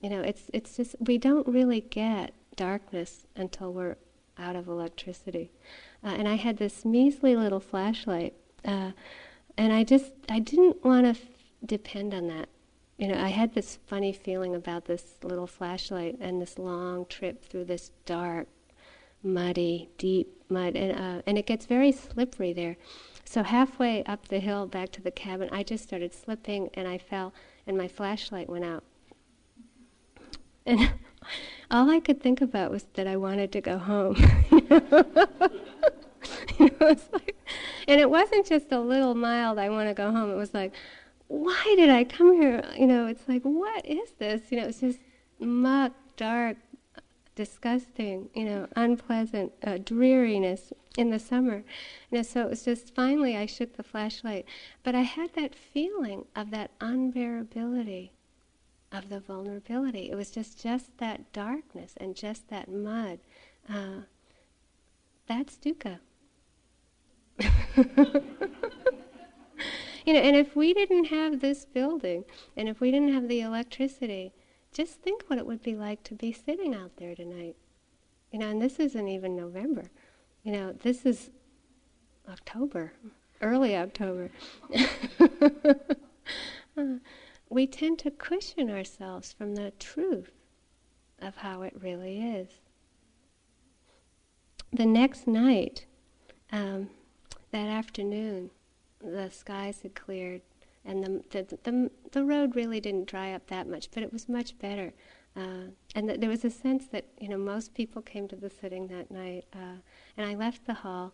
[0.00, 3.96] You know, it's it's just we don't really get darkness until we're
[4.38, 5.50] out of electricity.
[6.02, 8.92] Uh, and I had this measly little flashlight, uh,
[9.56, 11.28] and I just I didn't want to f-
[11.64, 12.48] depend on that.
[13.00, 17.42] You know, I had this funny feeling about this little flashlight and this long trip
[17.42, 18.46] through this dark,
[19.22, 22.76] muddy, deep mud, and uh, and it gets very slippery there.
[23.24, 26.98] So halfway up the hill back to the cabin, I just started slipping and I
[26.98, 27.32] fell,
[27.66, 28.84] and my flashlight went out.
[30.66, 30.92] And
[31.70, 34.16] all I could think about was that I wanted to go home.
[36.58, 37.34] you know, like,
[37.88, 40.30] and it wasn't just a little mild, I want to go home.
[40.30, 40.74] It was like,
[41.30, 42.64] why did I come here?
[42.76, 44.50] You know, it's like, what is this?
[44.50, 44.98] You know, it's just
[45.38, 46.56] muck, dark,
[47.36, 51.62] disgusting, you know, unpleasant uh, dreariness in the summer.
[52.10, 54.44] You know, so it was just finally I shook the flashlight.
[54.82, 58.10] But I had that feeling of that unbearability
[58.90, 60.10] of the vulnerability.
[60.10, 63.20] It was just just that darkness and just that mud.
[63.72, 64.00] Uh,
[65.28, 66.00] that's dukkha.
[70.06, 72.24] you know, and if we didn't have this building,
[72.56, 74.32] and if we didn't have the electricity,
[74.72, 77.56] just think what it would be like to be sitting out there tonight.
[78.30, 79.90] You know, and this isn't even November.
[80.44, 81.30] You know, this is
[82.28, 82.92] October,
[83.40, 84.30] early October.
[87.50, 90.30] we tend to cushion ourselves from the truth
[91.20, 92.60] of how it really is.
[94.72, 95.86] The next night,
[96.52, 96.90] um,
[97.50, 98.50] that afternoon,
[99.02, 100.42] the skies had cleared,
[100.84, 104.28] and the, the, the, the, road really didn't dry up that much, but it was
[104.28, 104.92] much better.
[105.36, 108.50] Uh, and th- there was a sense that you know most people came to the
[108.50, 109.78] sitting that night, uh,
[110.16, 111.12] and I left the hall,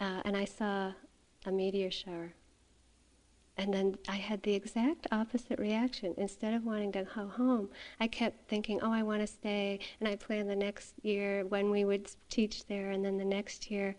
[0.00, 0.92] uh, and I saw
[1.46, 2.34] a meteor shower.
[3.58, 6.14] And then I had the exact opposite reaction.
[6.16, 7.68] Instead of wanting to go home,
[8.00, 9.78] I kept thinking, oh, I want to stay.
[10.00, 13.70] And I planned the next year when we would teach there, and then the next
[13.70, 13.94] year.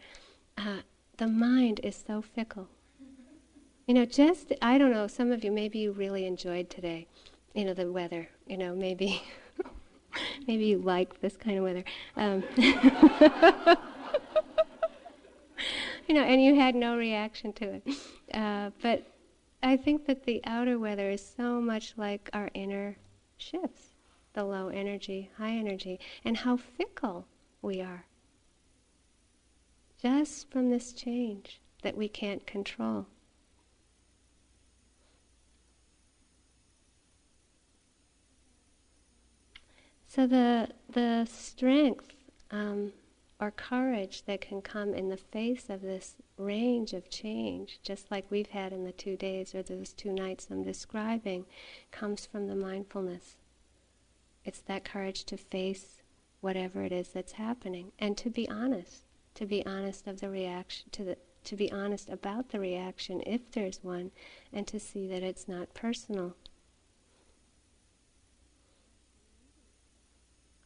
[0.57, 0.79] Uh,
[1.17, 2.67] the mind is so fickle.
[3.85, 7.05] You know, just, I don't know, some of you, maybe you really enjoyed today,
[7.53, 8.29] you know, the weather.
[8.47, 9.21] You know, maybe,
[10.47, 11.83] maybe you like this kind of weather.
[12.15, 12.43] Um,
[16.07, 17.83] you know, and you had no reaction to it.
[18.33, 19.05] Uh, but
[19.61, 22.95] I think that the outer weather is so much like our inner
[23.37, 23.95] shifts,
[24.31, 27.25] the low energy, high energy, and how fickle
[27.61, 28.05] we are.
[30.01, 33.07] Just from this change that we can't control.
[40.13, 42.13] So the the strength
[42.51, 42.93] um,
[43.39, 48.29] or courage that can come in the face of this range of change, just like
[48.29, 51.47] we've had in the two days or those two nights I'm describing,
[51.89, 53.37] comes from the mindfulness.
[54.45, 56.03] It's that courage to face
[56.41, 60.91] whatever it is that's happening and to be honest, to be honest of the reaction,
[60.91, 64.11] to the to be honest about the reaction if there's one,
[64.53, 66.35] and to see that it's not personal.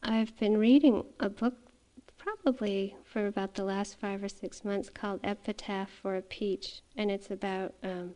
[0.02, 1.54] I've been reading a book
[2.16, 7.10] probably for about the last five or six months called Epitaph for a Peach, and
[7.10, 8.14] it's about um,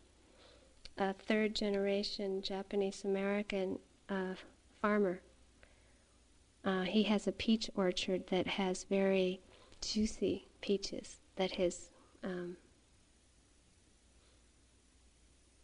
[0.96, 3.78] a third generation Japanese American
[4.08, 4.34] uh,
[4.80, 5.20] farmer.
[6.64, 9.40] Uh, he has a peach orchard that has very
[9.80, 11.90] juicy peaches that his,
[12.22, 12.56] um,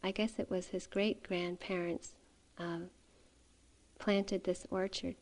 [0.02, 2.14] I guess it was his great grandparents
[2.58, 2.80] uh,
[4.00, 5.14] planted this orchard.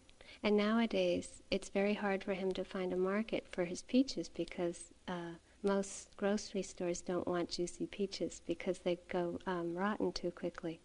[0.43, 4.93] And nowadays, it's very hard for him to find a market for his peaches because
[5.09, 10.81] uh, most grocery stores don't want juicy peaches because they go um, rotten too quickly.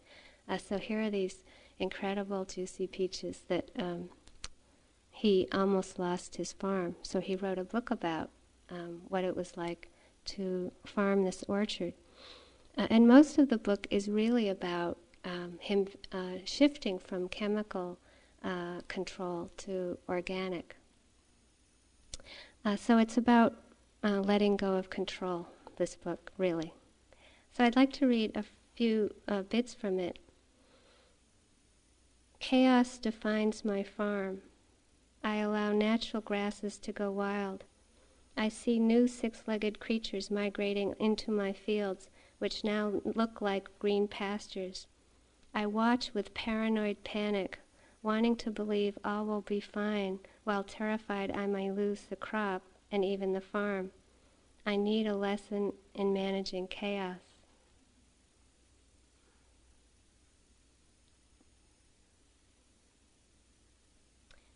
[0.47, 1.43] Uh, so here are these
[1.79, 4.09] incredible juicy peaches that um,
[5.11, 6.95] he almost lost his farm.
[7.03, 8.29] So he wrote a book about
[8.69, 9.89] um, what it was like
[10.25, 11.93] to farm this orchard.
[12.77, 17.97] Uh, and most of the book is really about um, him uh, shifting from chemical
[18.43, 20.75] uh, control to organic.
[22.63, 23.55] Uh, so it's about
[24.03, 26.73] uh, letting go of control, this book, really.
[27.51, 30.19] So I'd like to read a few uh, bits from it.
[32.39, 34.41] Chaos defines my farm.
[35.23, 37.63] I allow natural grasses to go wild.
[38.35, 44.07] I see new six legged creatures migrating into my fields, which now look like green
[44.07, 44.87] pastures.
[45.53, 47.59] I watch with paranoid panic
[48.03, 53.05] wanting to believe all will be fine, while terrified I may lose the crop and
[53.05, 53.91] even the farm.
[54.65, 57.21] I need a lesson in managing chaos.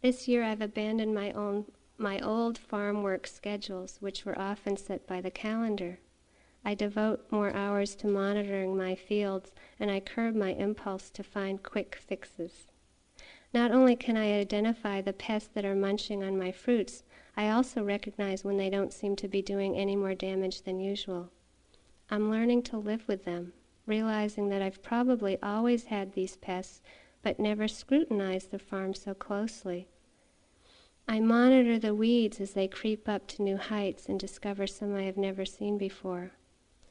[0.02, 1.66] This year I've abandoned my own
[1.98, 6.00] my old farm work schedules, which were often set by the calendar.
[6.64, 11.64] I devote more hours to monitoring my fields, and I curb my impulse to find
[11.64, 12.68] quick fixes.
[13.56, 17.06] Not only can I identify the pests that are munching on my fruits,
[17.38, 21.30] I also recognize when they don't seem to be doing any more damage than usual.
[22.10, 23.53] I'm learning to live with them,
[23.86, 26.82] realizing that I've probably always had these pests,
[27.24, 29.88] but never scrutinized the farm so closely.
[31.08, 35.03] I monitor the weeds as they creep up to new heights and discover some I
[35.03, 36.34] have never seen before.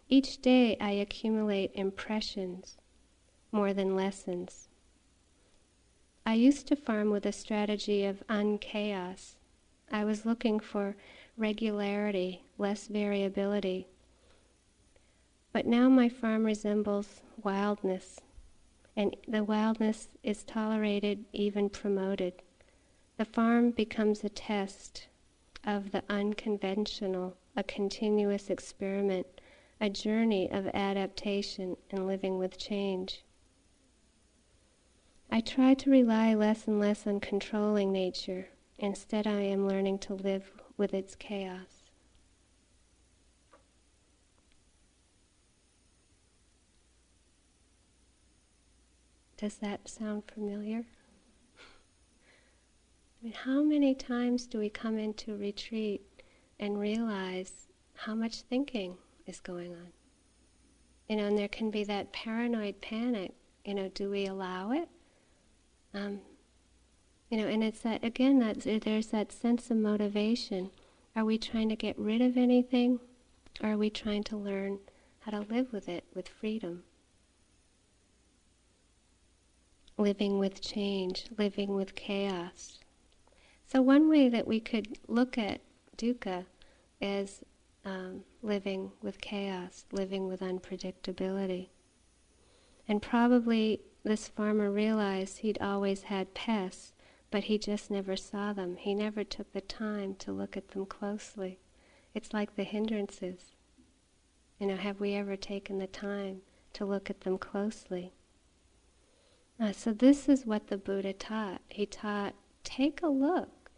[0.08, 2.78] Each day I accumulate impressions
[3.52, 4.70] more than lessons.
[6.26, 9.36] I used to farm with a strategy of unchaos.
[9.92, 10.96] I was looking for
[11.36, 13.88] regularity, less variability.
[15.52, 18.20] But now my farm resembles wildness,
[18.96, 22.42] and the wildness is tolerated, even promoted.
[23.18, 25.08] The farm becomes a test
[25.62, 29.26] of the unconventional, a continuous experiment,
[29.78, 33.22] a journey of adaptation and living with change.
[35.34, 38.46] I try to rely less and less on controlling nature.
[38.78, 41.90] Instead, I am learning to live with its chaos.
[49.36, 50.84] Does that sound familiar?
[51.58, 56.02] I mean, how many times do we come into retreat
[56.60, 59.88] and realize how much thinking is going on?
[61.08, 63.32] You know, and there can be that paranoid panic.
[63.64, 64.88] You know, do we allow it?
[65.94, 66.20] Um,
[67.30, 70.70] you know, and it's that again that there's that sense of motivation.
[71.16, 72.98] Are we trying to get rid of anything,
[73.62, 74.80] or are we trying to learn
[75.20, 76.82] how to live with it with freedom?
[79.96, 82.80] Living with change, living with chaos.
[83.64, 85.60] So one way that we could look at
[85.96, 86.46] dukkha
[87.00, 87.42] is
[87.84, 91.68] um, living with chaos, living with unpredictability.
[92.88, 96.92] And probably this farmer realized he'd always had pests,
[97.30, 98.76] but he just never saw them.
[98.76, 101.58] He never took the time to look at them closely.
[102.14, 103.56] It's like the hindrances.
[104.58, 106.42] You know, have we ever taken the time
[106.74, 108.12] to look at them closely?
[109.58, 111.62] Uh, so this is what the Buddha taught.
[111.68, 113.70] He taught, take a look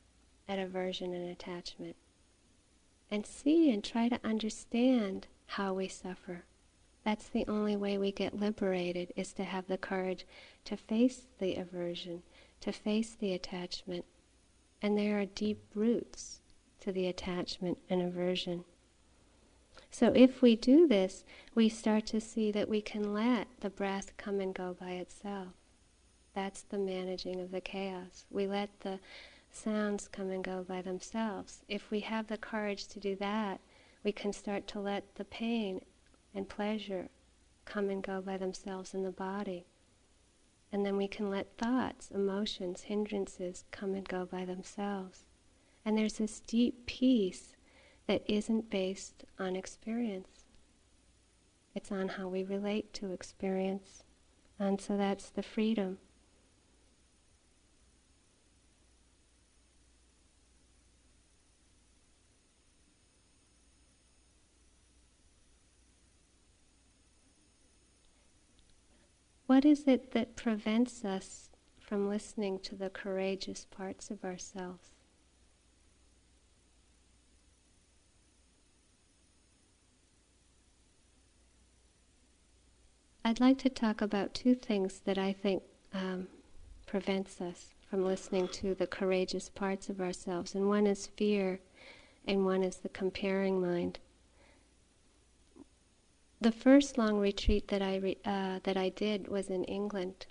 [0.49, 1.97] at aversion and attachment
[3.11, 6.45] and see and try to understand how we suffer.
[7.07, 10.27] That's the only way we get liberated is to have the courage
[10.65, 12.25] to face the aversion,
[12.63, 14.05] to face the attachment.
[14.83, 16.41] And there are deep roots
[16.81, 18.65] to the attachment and aversion.
[19.89, 21.23] So if we do this,
[21.55, 25.55] we start to see that we can let the breath come and go by itself.
[26.35, 28.25] That's the managing of the chaos.
[28.33, 28.99] We let the
[29.53, 31.63] sounds come and go by themselves.
[31.69, 33.61] If we have the courage to do that,
[34.03, 35.83] we can start to let the pain
[36.37, 37.09] and pleasure
[37.65, 39.67] come and go by themselves in the body.
[40.73, 45.25] And then we can let thoughts, emotions, hindrances come and go by themselves.
[45.85, 47.55] And there's this deep peace
[48.07, 50.45] that isn't based on experience.
[51.75, 54.03] It's on how we relate to experience.
[54.59, 55.99] And so that's the freedom.
[69.57, 71.49] What is it that prevents us
[71.81, 74.91] from listening to the courageous parts of ourselves?
[83.25, 85.63] I'd like to talk about two things that I think
[85.95, 86.29] um,
[86.85, 91.61] prevents us from listening to the courageous parts of ourselves, and one is fear,
[92.27, 94.01] and one is the comparing mind
[96.41, 100.27] the first long retreat that I re, uh, that I did was in England,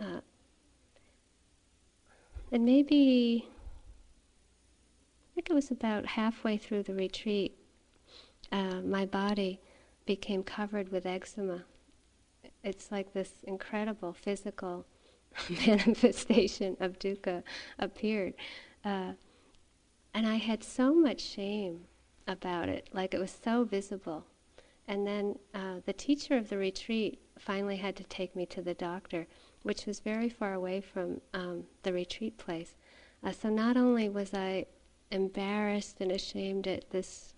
[0.00, 0.20] uh,
[2.50, 3.48] and maybe
[5.30, 7.56] I think it was about halfway through the retreat,
[8.52, 9.60] uh, my body
[10.06, 11.64] became covered with eczema.
[12.62, 14.86] It's like this incredible physical
[15.66, 17.42] manifestation of dukkha
[17.78, 18.34] appeared,
[18.84, 19.12] uh,
[20.12, 21.86] and I had so much shame
[22.26, 24.24] about it, like it was so visible
[24.86, 28.74] and then uh, the teacher of the retreat finally had to take me to the
[28.74, 29.26] doctor,
[29.62, 32.74] which was very far away from um, the retreat place.
[33.22, 34.66] Uh, so not only was I
[35.10, 37.34] embarrassed and ashamed at this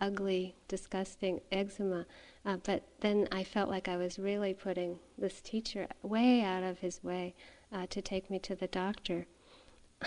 [0.00, 2.06] ugly, disgusting eczema,
[2.44, 6.78] uh, but then I felt like I was really putting this teacher way out of
[6.78, 7.34] his way
[7.72, 9.26] uh, to take me to the doctor.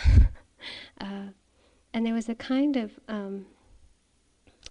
[0.99, 1.29] Uh,
[1.91, 3.47] and there was a kind of um,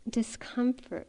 [0.09, 1.09] discomfort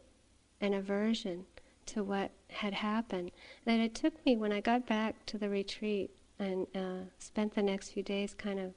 [0.62, 1.44] an aversion
[1.86, 3.30] to what had happened.
[3.64, 7.62] That it took me, when I got back to the retreat and uh, spent the
[7.62, 8.72] next few days kind of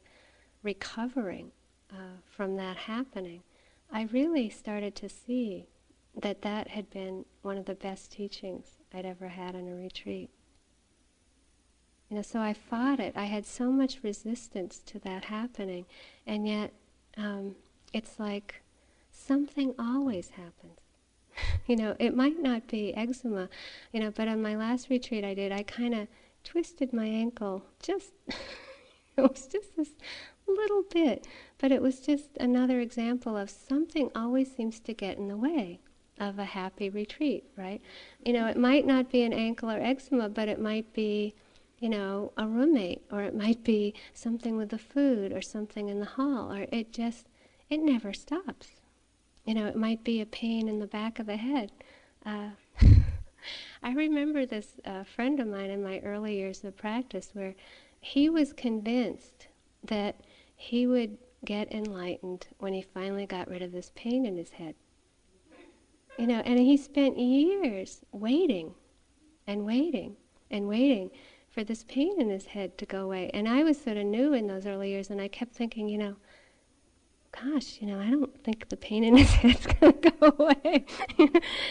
[0.63, 1.51] recovering
[1.91, 3.43] uh, from that happening,
[3.91, 5.67] I really started to see
[6.21, 10.29] that that had been one of the best teachings I'd ever had in a retreat.
[12.09, 13.13] You know, so I fought it.
[13.15, 15.85] I had so much resistance to that happening,
[16.25, 16.71] and yet
[17.17, 17.55] um,
[17.93, 18.61] it's like
[19.11, 20.84] something always happens.
[21.67, 23.49] you know, it might not be eczema,
[23.91, 26.07] you know, but on my last retreat I did, I kind of
[26.43, 28.11] twisted my ankle just,
[29.17, 29.91] it was just this
[30.47, 31.27] little bit,
[31.57, 35.79] but it was just another example of something always seems to get in the way
[36.19, 37.81] of a happy retreat, right?
[38.23, 41.35] You know, it might not be an ankle or eczema, but it might be,
[41.79, 45.99] you know, a roommate, or it might be something with the food, or something in
[45.99, 47.27] the hall, or it just,
[47.69, 48.84] it never stops.
[49.45, 51.71] You know, it might be a pain in the back of the head.
[52.25, 52.49] Uh,
[53.83, 57.53] I remember this uh, friend of mine in my early years of practice where
[58.01, 59.47] he was convinced
[59.83, 60.15] that
[60.55, 64.73] he would get enlightened when he finally got rid of this pain in his head.
[66.17, 68.73] You know, and he spent years waiting
[69.45, 70.15] and waiting
[70.49, 71.11] and waiting
[71.49, 73.29] for this pain in his head to go away.
[73.33, 75.97] And I was sort of new in those early years, and I kept thinking, you
[75.97, 76.15] know,
[77.43, 80.85] gosh, you know, I don't think the pain in his head's going to go away.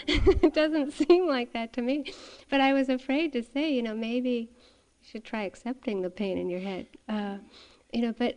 [0.07, 2.13] it doesn't seem like that to me.
[2.51, 6.39] But I was afraid to say, you know, maybe you should try accepting the pain
[6.39, 6.87] in your head.
[7.09, 7.39] Uh,
[7.93, 8.37] you know, but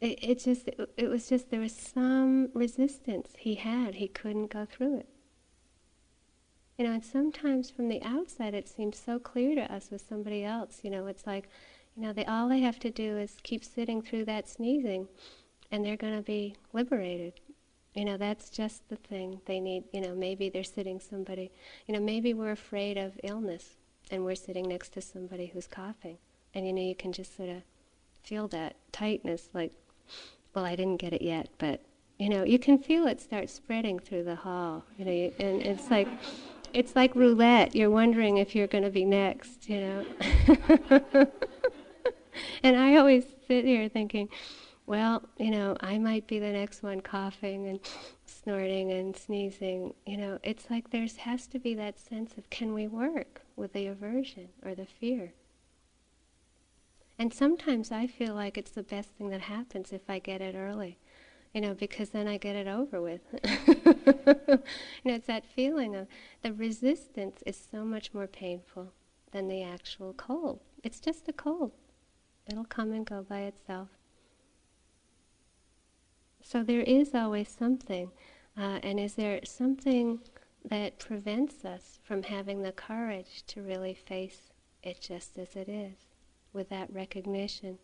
[0.00, 3.96] it, it just, it, it was just, there was some resistance he had.
[3.96, 5.08] He couldn't go through it.
[6.78, 10.44] You know, and sometimes from the outside it seems so clear to us with somebody
[10.44, 10.80] else.
[10.82, 11.50] You know, it's like,
[11.94, 15.08] you know, they all they have to do is keep sitting through that sneezing,
[15.70, 17.34] and they're going to be liberated.
[17.94, 19.84] You know, that's just the thing they need.
[19.92, 21.50] You know, maybe they're sitting somebody.
[21.86, 23.76] You know, maybe we're afraid of illness,
[24.10, 26.18] and we're sitting next to somebody who's coughing,
[26.54, 27.62] and you know, you can just sort of
[28.22, 29.72] feel that tightness, like,
[30.54, 31.80] well, I didn't get it yet, but
[32.18, 34.84] you know, you can feel it start spreading through the hall.
[34.98, 36.06] You know, and it's like
[36.72, 37.74] it's like roulette.
[37.74, 40.06] You're wondering if you're going to be next, you know.
[42.62, 44.28] and I always sit here thinking,
[44.90, 47.78] well, you know, I might be the next one coughing and
[48.26, 49.94] snorting and sneezing.
[50.04, 53.72] You know, it's like there has to be that sense of can we work with
[53.72, 55.32] the aversion or the fear?
[57.20, 60.56] And sometimes I feel like it's the best thing that happens if I get it
[60.56, 60.98] early
[61.54, 63.22] you know, because then I get it over with.
[63.66, 64.58] you
[65.04, 66.06] know, it's that feeling of
[66.42, 68.92] the resistance is so much more painful
[69.32, 70.60] than the actual cold.
[70.84, 71.72] It's just a cold.
[72.48, 73.88] It'll come and go by itself.
[76.42, 78.10] So there is always something.
[78.56, 80.20] Uh, and is there something
[80.64, 84.50] that prevents us from having the courage to really face
[84.82, 85.96] it just as it is,
[86.52, 87.78] with that recognition?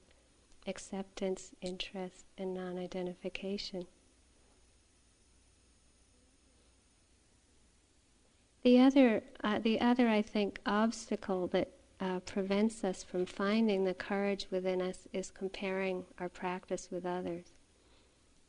[0.66, 3.86] acceptance, interest, and non identification.
[8.62, 13.94] The other, uh, the other, I think, obstacle that uh, prevents us from finding the
[13.94, 17.52] courage within us is comparing our practice with others.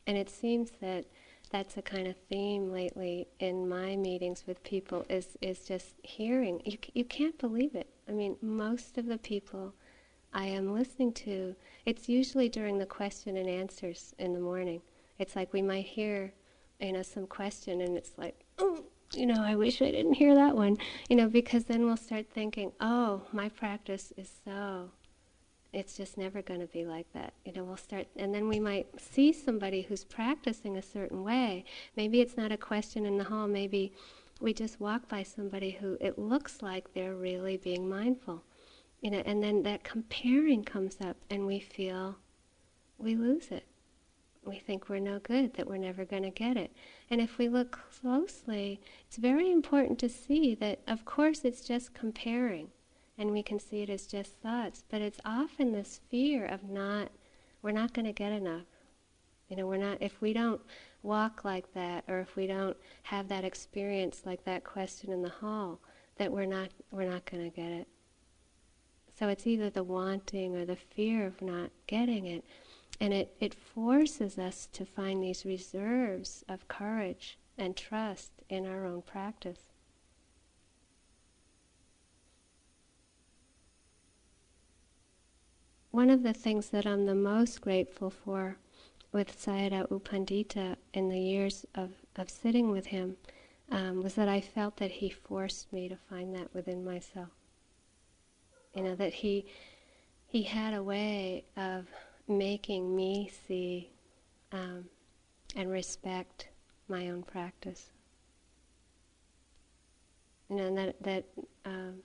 [0.08, 1.06] And it seems that
[1.52, 6.62] that's a kind of theme lately in my meetings with people is, is just hearing.
[6.66, 7.90] You, you can't believe it.
[8.08, 9.74] I mean, most of the people
[10.34, 11.56] I am listening to,
[11.86, 14.82] it's usually during the question and answers in the morning.
[15.20, 16.34] It's like we might hear,
[16.80, 18.84] you know, some question and it's like, oh,
[19.14, 20.78] you know, I wish I didn't hear that one,
[21.10, 24.92] you know, because then we'll start thinking, oh, my practice is so,
[25.78, 27.34] it's just never going to be like that.
[27.46, 31.66] You know, we'll start, and then we might see somebody who's practicing a certain way.
[31.96, 33.94] Maybe it's not a question in the hall, maybe
[34.40, 38.44] we just walk by somebody who it looks like they're really being mindful
[39.02, 42.18] you know, and then that comparing comes up and we feel
[42.98, 43.66] we lose it.
[44.44, 46.72] We think we're no good, that we're never going to get it.
[47.10, 51.94] And if we look closely, it's very important to see that, of course, it's just
[51.94, 52.70] comparing,
[53.18, 57.10] and we can see it as just thoughts, but it's often this fear of not,
[57.62, 58.66] we're not going to get enough.
[59.50, 60.62] You know, we're not, if we don't
[61.04, 65.30] walk like that, or if we don't have that experience like that question in the
[65.30, 65.80] hall,
[66.18, 67.88] that we're not, we're not going to get it.
[69.18, 72.44] So it's either the wanting or the fear of not getting it.
[73.00, 78.86] And it, it forces us to find these reserves of courage and trust in our
[78.86, 79.67] own practice.
[85.92, 88.58] One of the things that I'm the most grateful for
[89.12, 93.16] with Sayadaw U Pandita in the years of, of sitting with him
[93.72, 97.30] um, was that I felt that he forced me to find that within myself.
[98.76, 99.46] You know, that he
[100.28, 101.88] he had a way of
[102.28, 103.90] making me see
[104.52, 104.86] um,
[105.56, 106.50] and respect
[106.90, 107.92] my own practice.
[110.50, 111.26] You know, that that
[111.66, 112.04] um,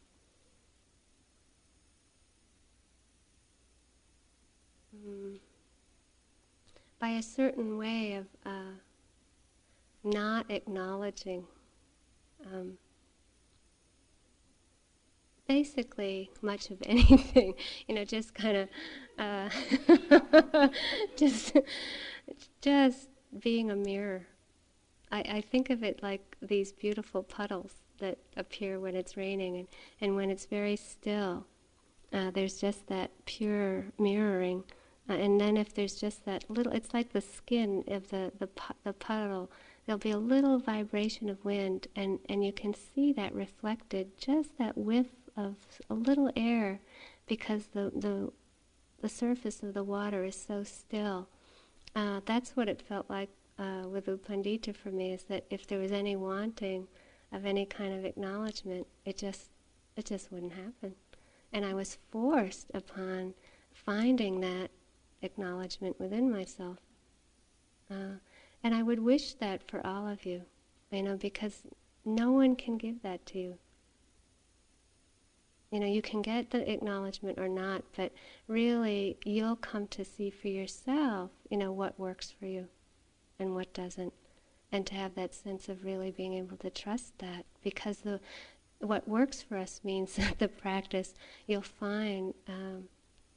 [5.04, 5.38] mm,
[6.98, 8.74] by a certain way of uh,
[10.04, 11.46] not acknowledging
[12.46, 12.78] um,
[15.46, 17.54] basically much of anything,
[17.86, 18.68] you know, just kind of,
[19.18, 20.68] uh,
[21.16, 21.56] just,
[22.60, 23.08] just
[23.40, 24.26] being a mirror.
[25.10, 29.68] I, I think of it like these beautiful puddles that appear when it's raining, and,
[30.00, 31.46] and when it's very still,
[32.12, 34.64] uh, there's just that pure mirroring.
[35.08, 38.48] Uh, and then if there's just that little, it's like the skin of the, the,
[38.84, 39.50] the puddle
[39.86, 44.56] there'll be a little vibration of wind, and, and you can see that reflected, just
[44.58, 45.56] that whiff of
[45.90, 46.80] a little air
[47.26, 48.30] because the, the,
[49.00, 51.28] the surface of the water is so still.
[51.94, 55.66] Uh, that's what it felt like uh, with U Pandita for me, is that if
[55.66, 56.86] there was any wanting
[57.32, 59.50] of any kind of acknowledgement, it just,
[59.96, 60.94] it just wouldn't happen.
[61.52, 63.34] And I was forced upon
[63.72, 64.70] finding that
[65.22, 66.78] acknowledgement within myself.
[67.90, 68.18] Uh,
[68.62, 70.42] and I would wish that for all of you,
[70.90, 71.62] you know, because
[72.04, 73.58] no one can give that to you.
[75.70, 78.12] You know, you can get the acknowledgement or not, but
[78.46, 82.68] really you'll come to see for yourself, you know, what works for you
[83.38, 84.12] and what doesn't.
[84.70, 87.46] And to have that sense of really being able to trust that.
[87.62, 88.20] Because the
[88.80, 91.14] what works for us means that the practice
[91.46, 92.84] you'll find um,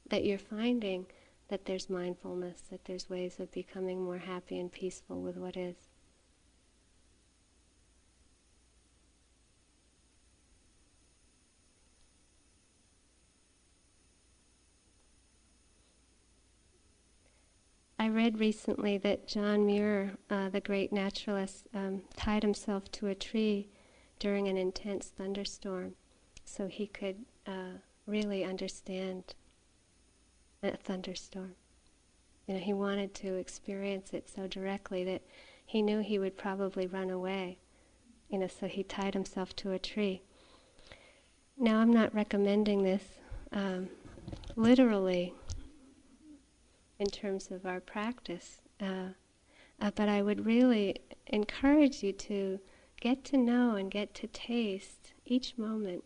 [0.08, 1.06] that you're finding
[1.48, 5.76] that there's mindfulness, that there's ways of becoming more happy and peaceful with what is.
[17.98, 23.14] I read recently that John Muir, uh, the great naturalist, um, tied himself to a
[23.14, 23.68] tree
[24.18, 25.94] during an intense thunderstorm
[26.44, 29.34] so he could uh, really understand
[30.74, 31.54] a thunderstorm.
[32.46, 35.22] You know, he wanted to experience it so directly that
[35.64, 37.58] he knew he would probably run away.
[38.28, 40.22] You know, so he tied himself to a tree.
[41.58, 43.02] Now, I'm not recommending this
[43.52, 43.88] um,
[44.54, 45.32] literally
[46.98, 49.10] in terms of our practice, uh,
[49.80, 50.96] uh, but I would really
[51.26, 52.60] encourage you to
[53.00, 56.04] get to know and get to taste each moment.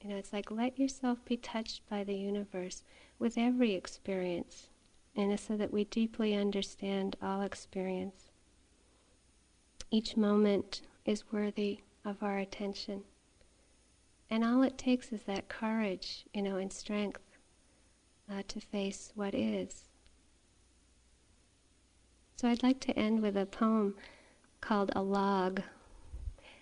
[0.00, 2.82] You know, it's like let yourself be touched by the universe
[3.24, 4.68] with every experience,
[5.16, 8.30] and so that we deeply understand all experience.
[9.90, 13.02] Each moment is worthy of our attention.
[14.28, 17.22] And all it takes is that courage, you know, and strength
[18.30, 19.84] uh, to face what is.
[22.36, 23.94] So I'd like to end with a poem
[24.60, 25.62] called A Log.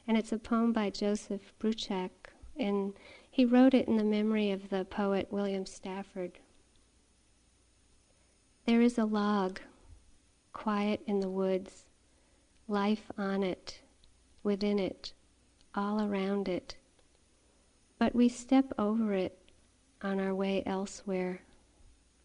[0.07, 2.11] And it's a poem by Joseph Bruchac.
[2.57, 2.93] And
[3.29, 6.39] he wrote it in the memory of the poet William Stafford.
[8.67, 9.61] There is a log,
[10.53, 11.85] quiet in the woods,
[12.69, 13.81] life on it,
[14.43, 15.13] within it,
[15.75, 16.77] all around it.
[17.99, 19.39] But we step over it
[20.03, 21.43] on our way elsewhere.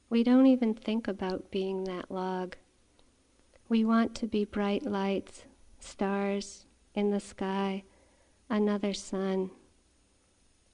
[0.10, 2.56] We don't even think about being that log.
[3.70, 5.44] We want to be bright lights,
[5.80, 6.66] stars
[6.96, 7.84] in the sky,
[8.50, 9.52] another sun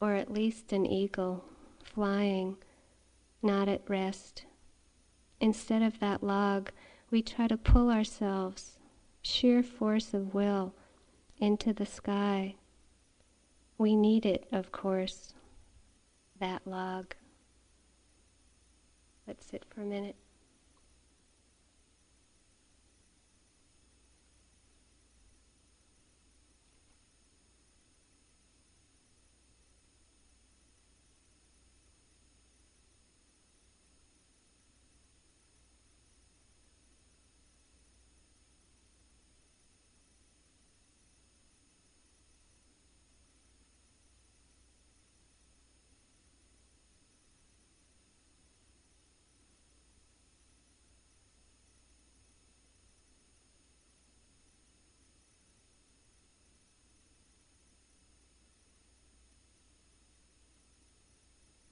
[0.03, 1.45] or at least an eagle
[1.81, 2.57] flying,
[3.41, 4.43] not at rest.
[5.39, 6.71] Instead of that log,
[7.11, 8.77] we try to pull ourselves,
[9.21, 10.73] sheer force of will,
[11.39, 12.55] into the sky.
[13.77, 15.33] We need it, of course,
[16.39, 17.15] that log.
[19.27, 20.15] Let's sit for a minute.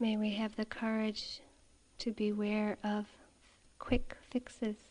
[0.02, 1.42] May we have the courage
[2.00, 3.06] to beware of
[3.78, 4.91] quick fixes.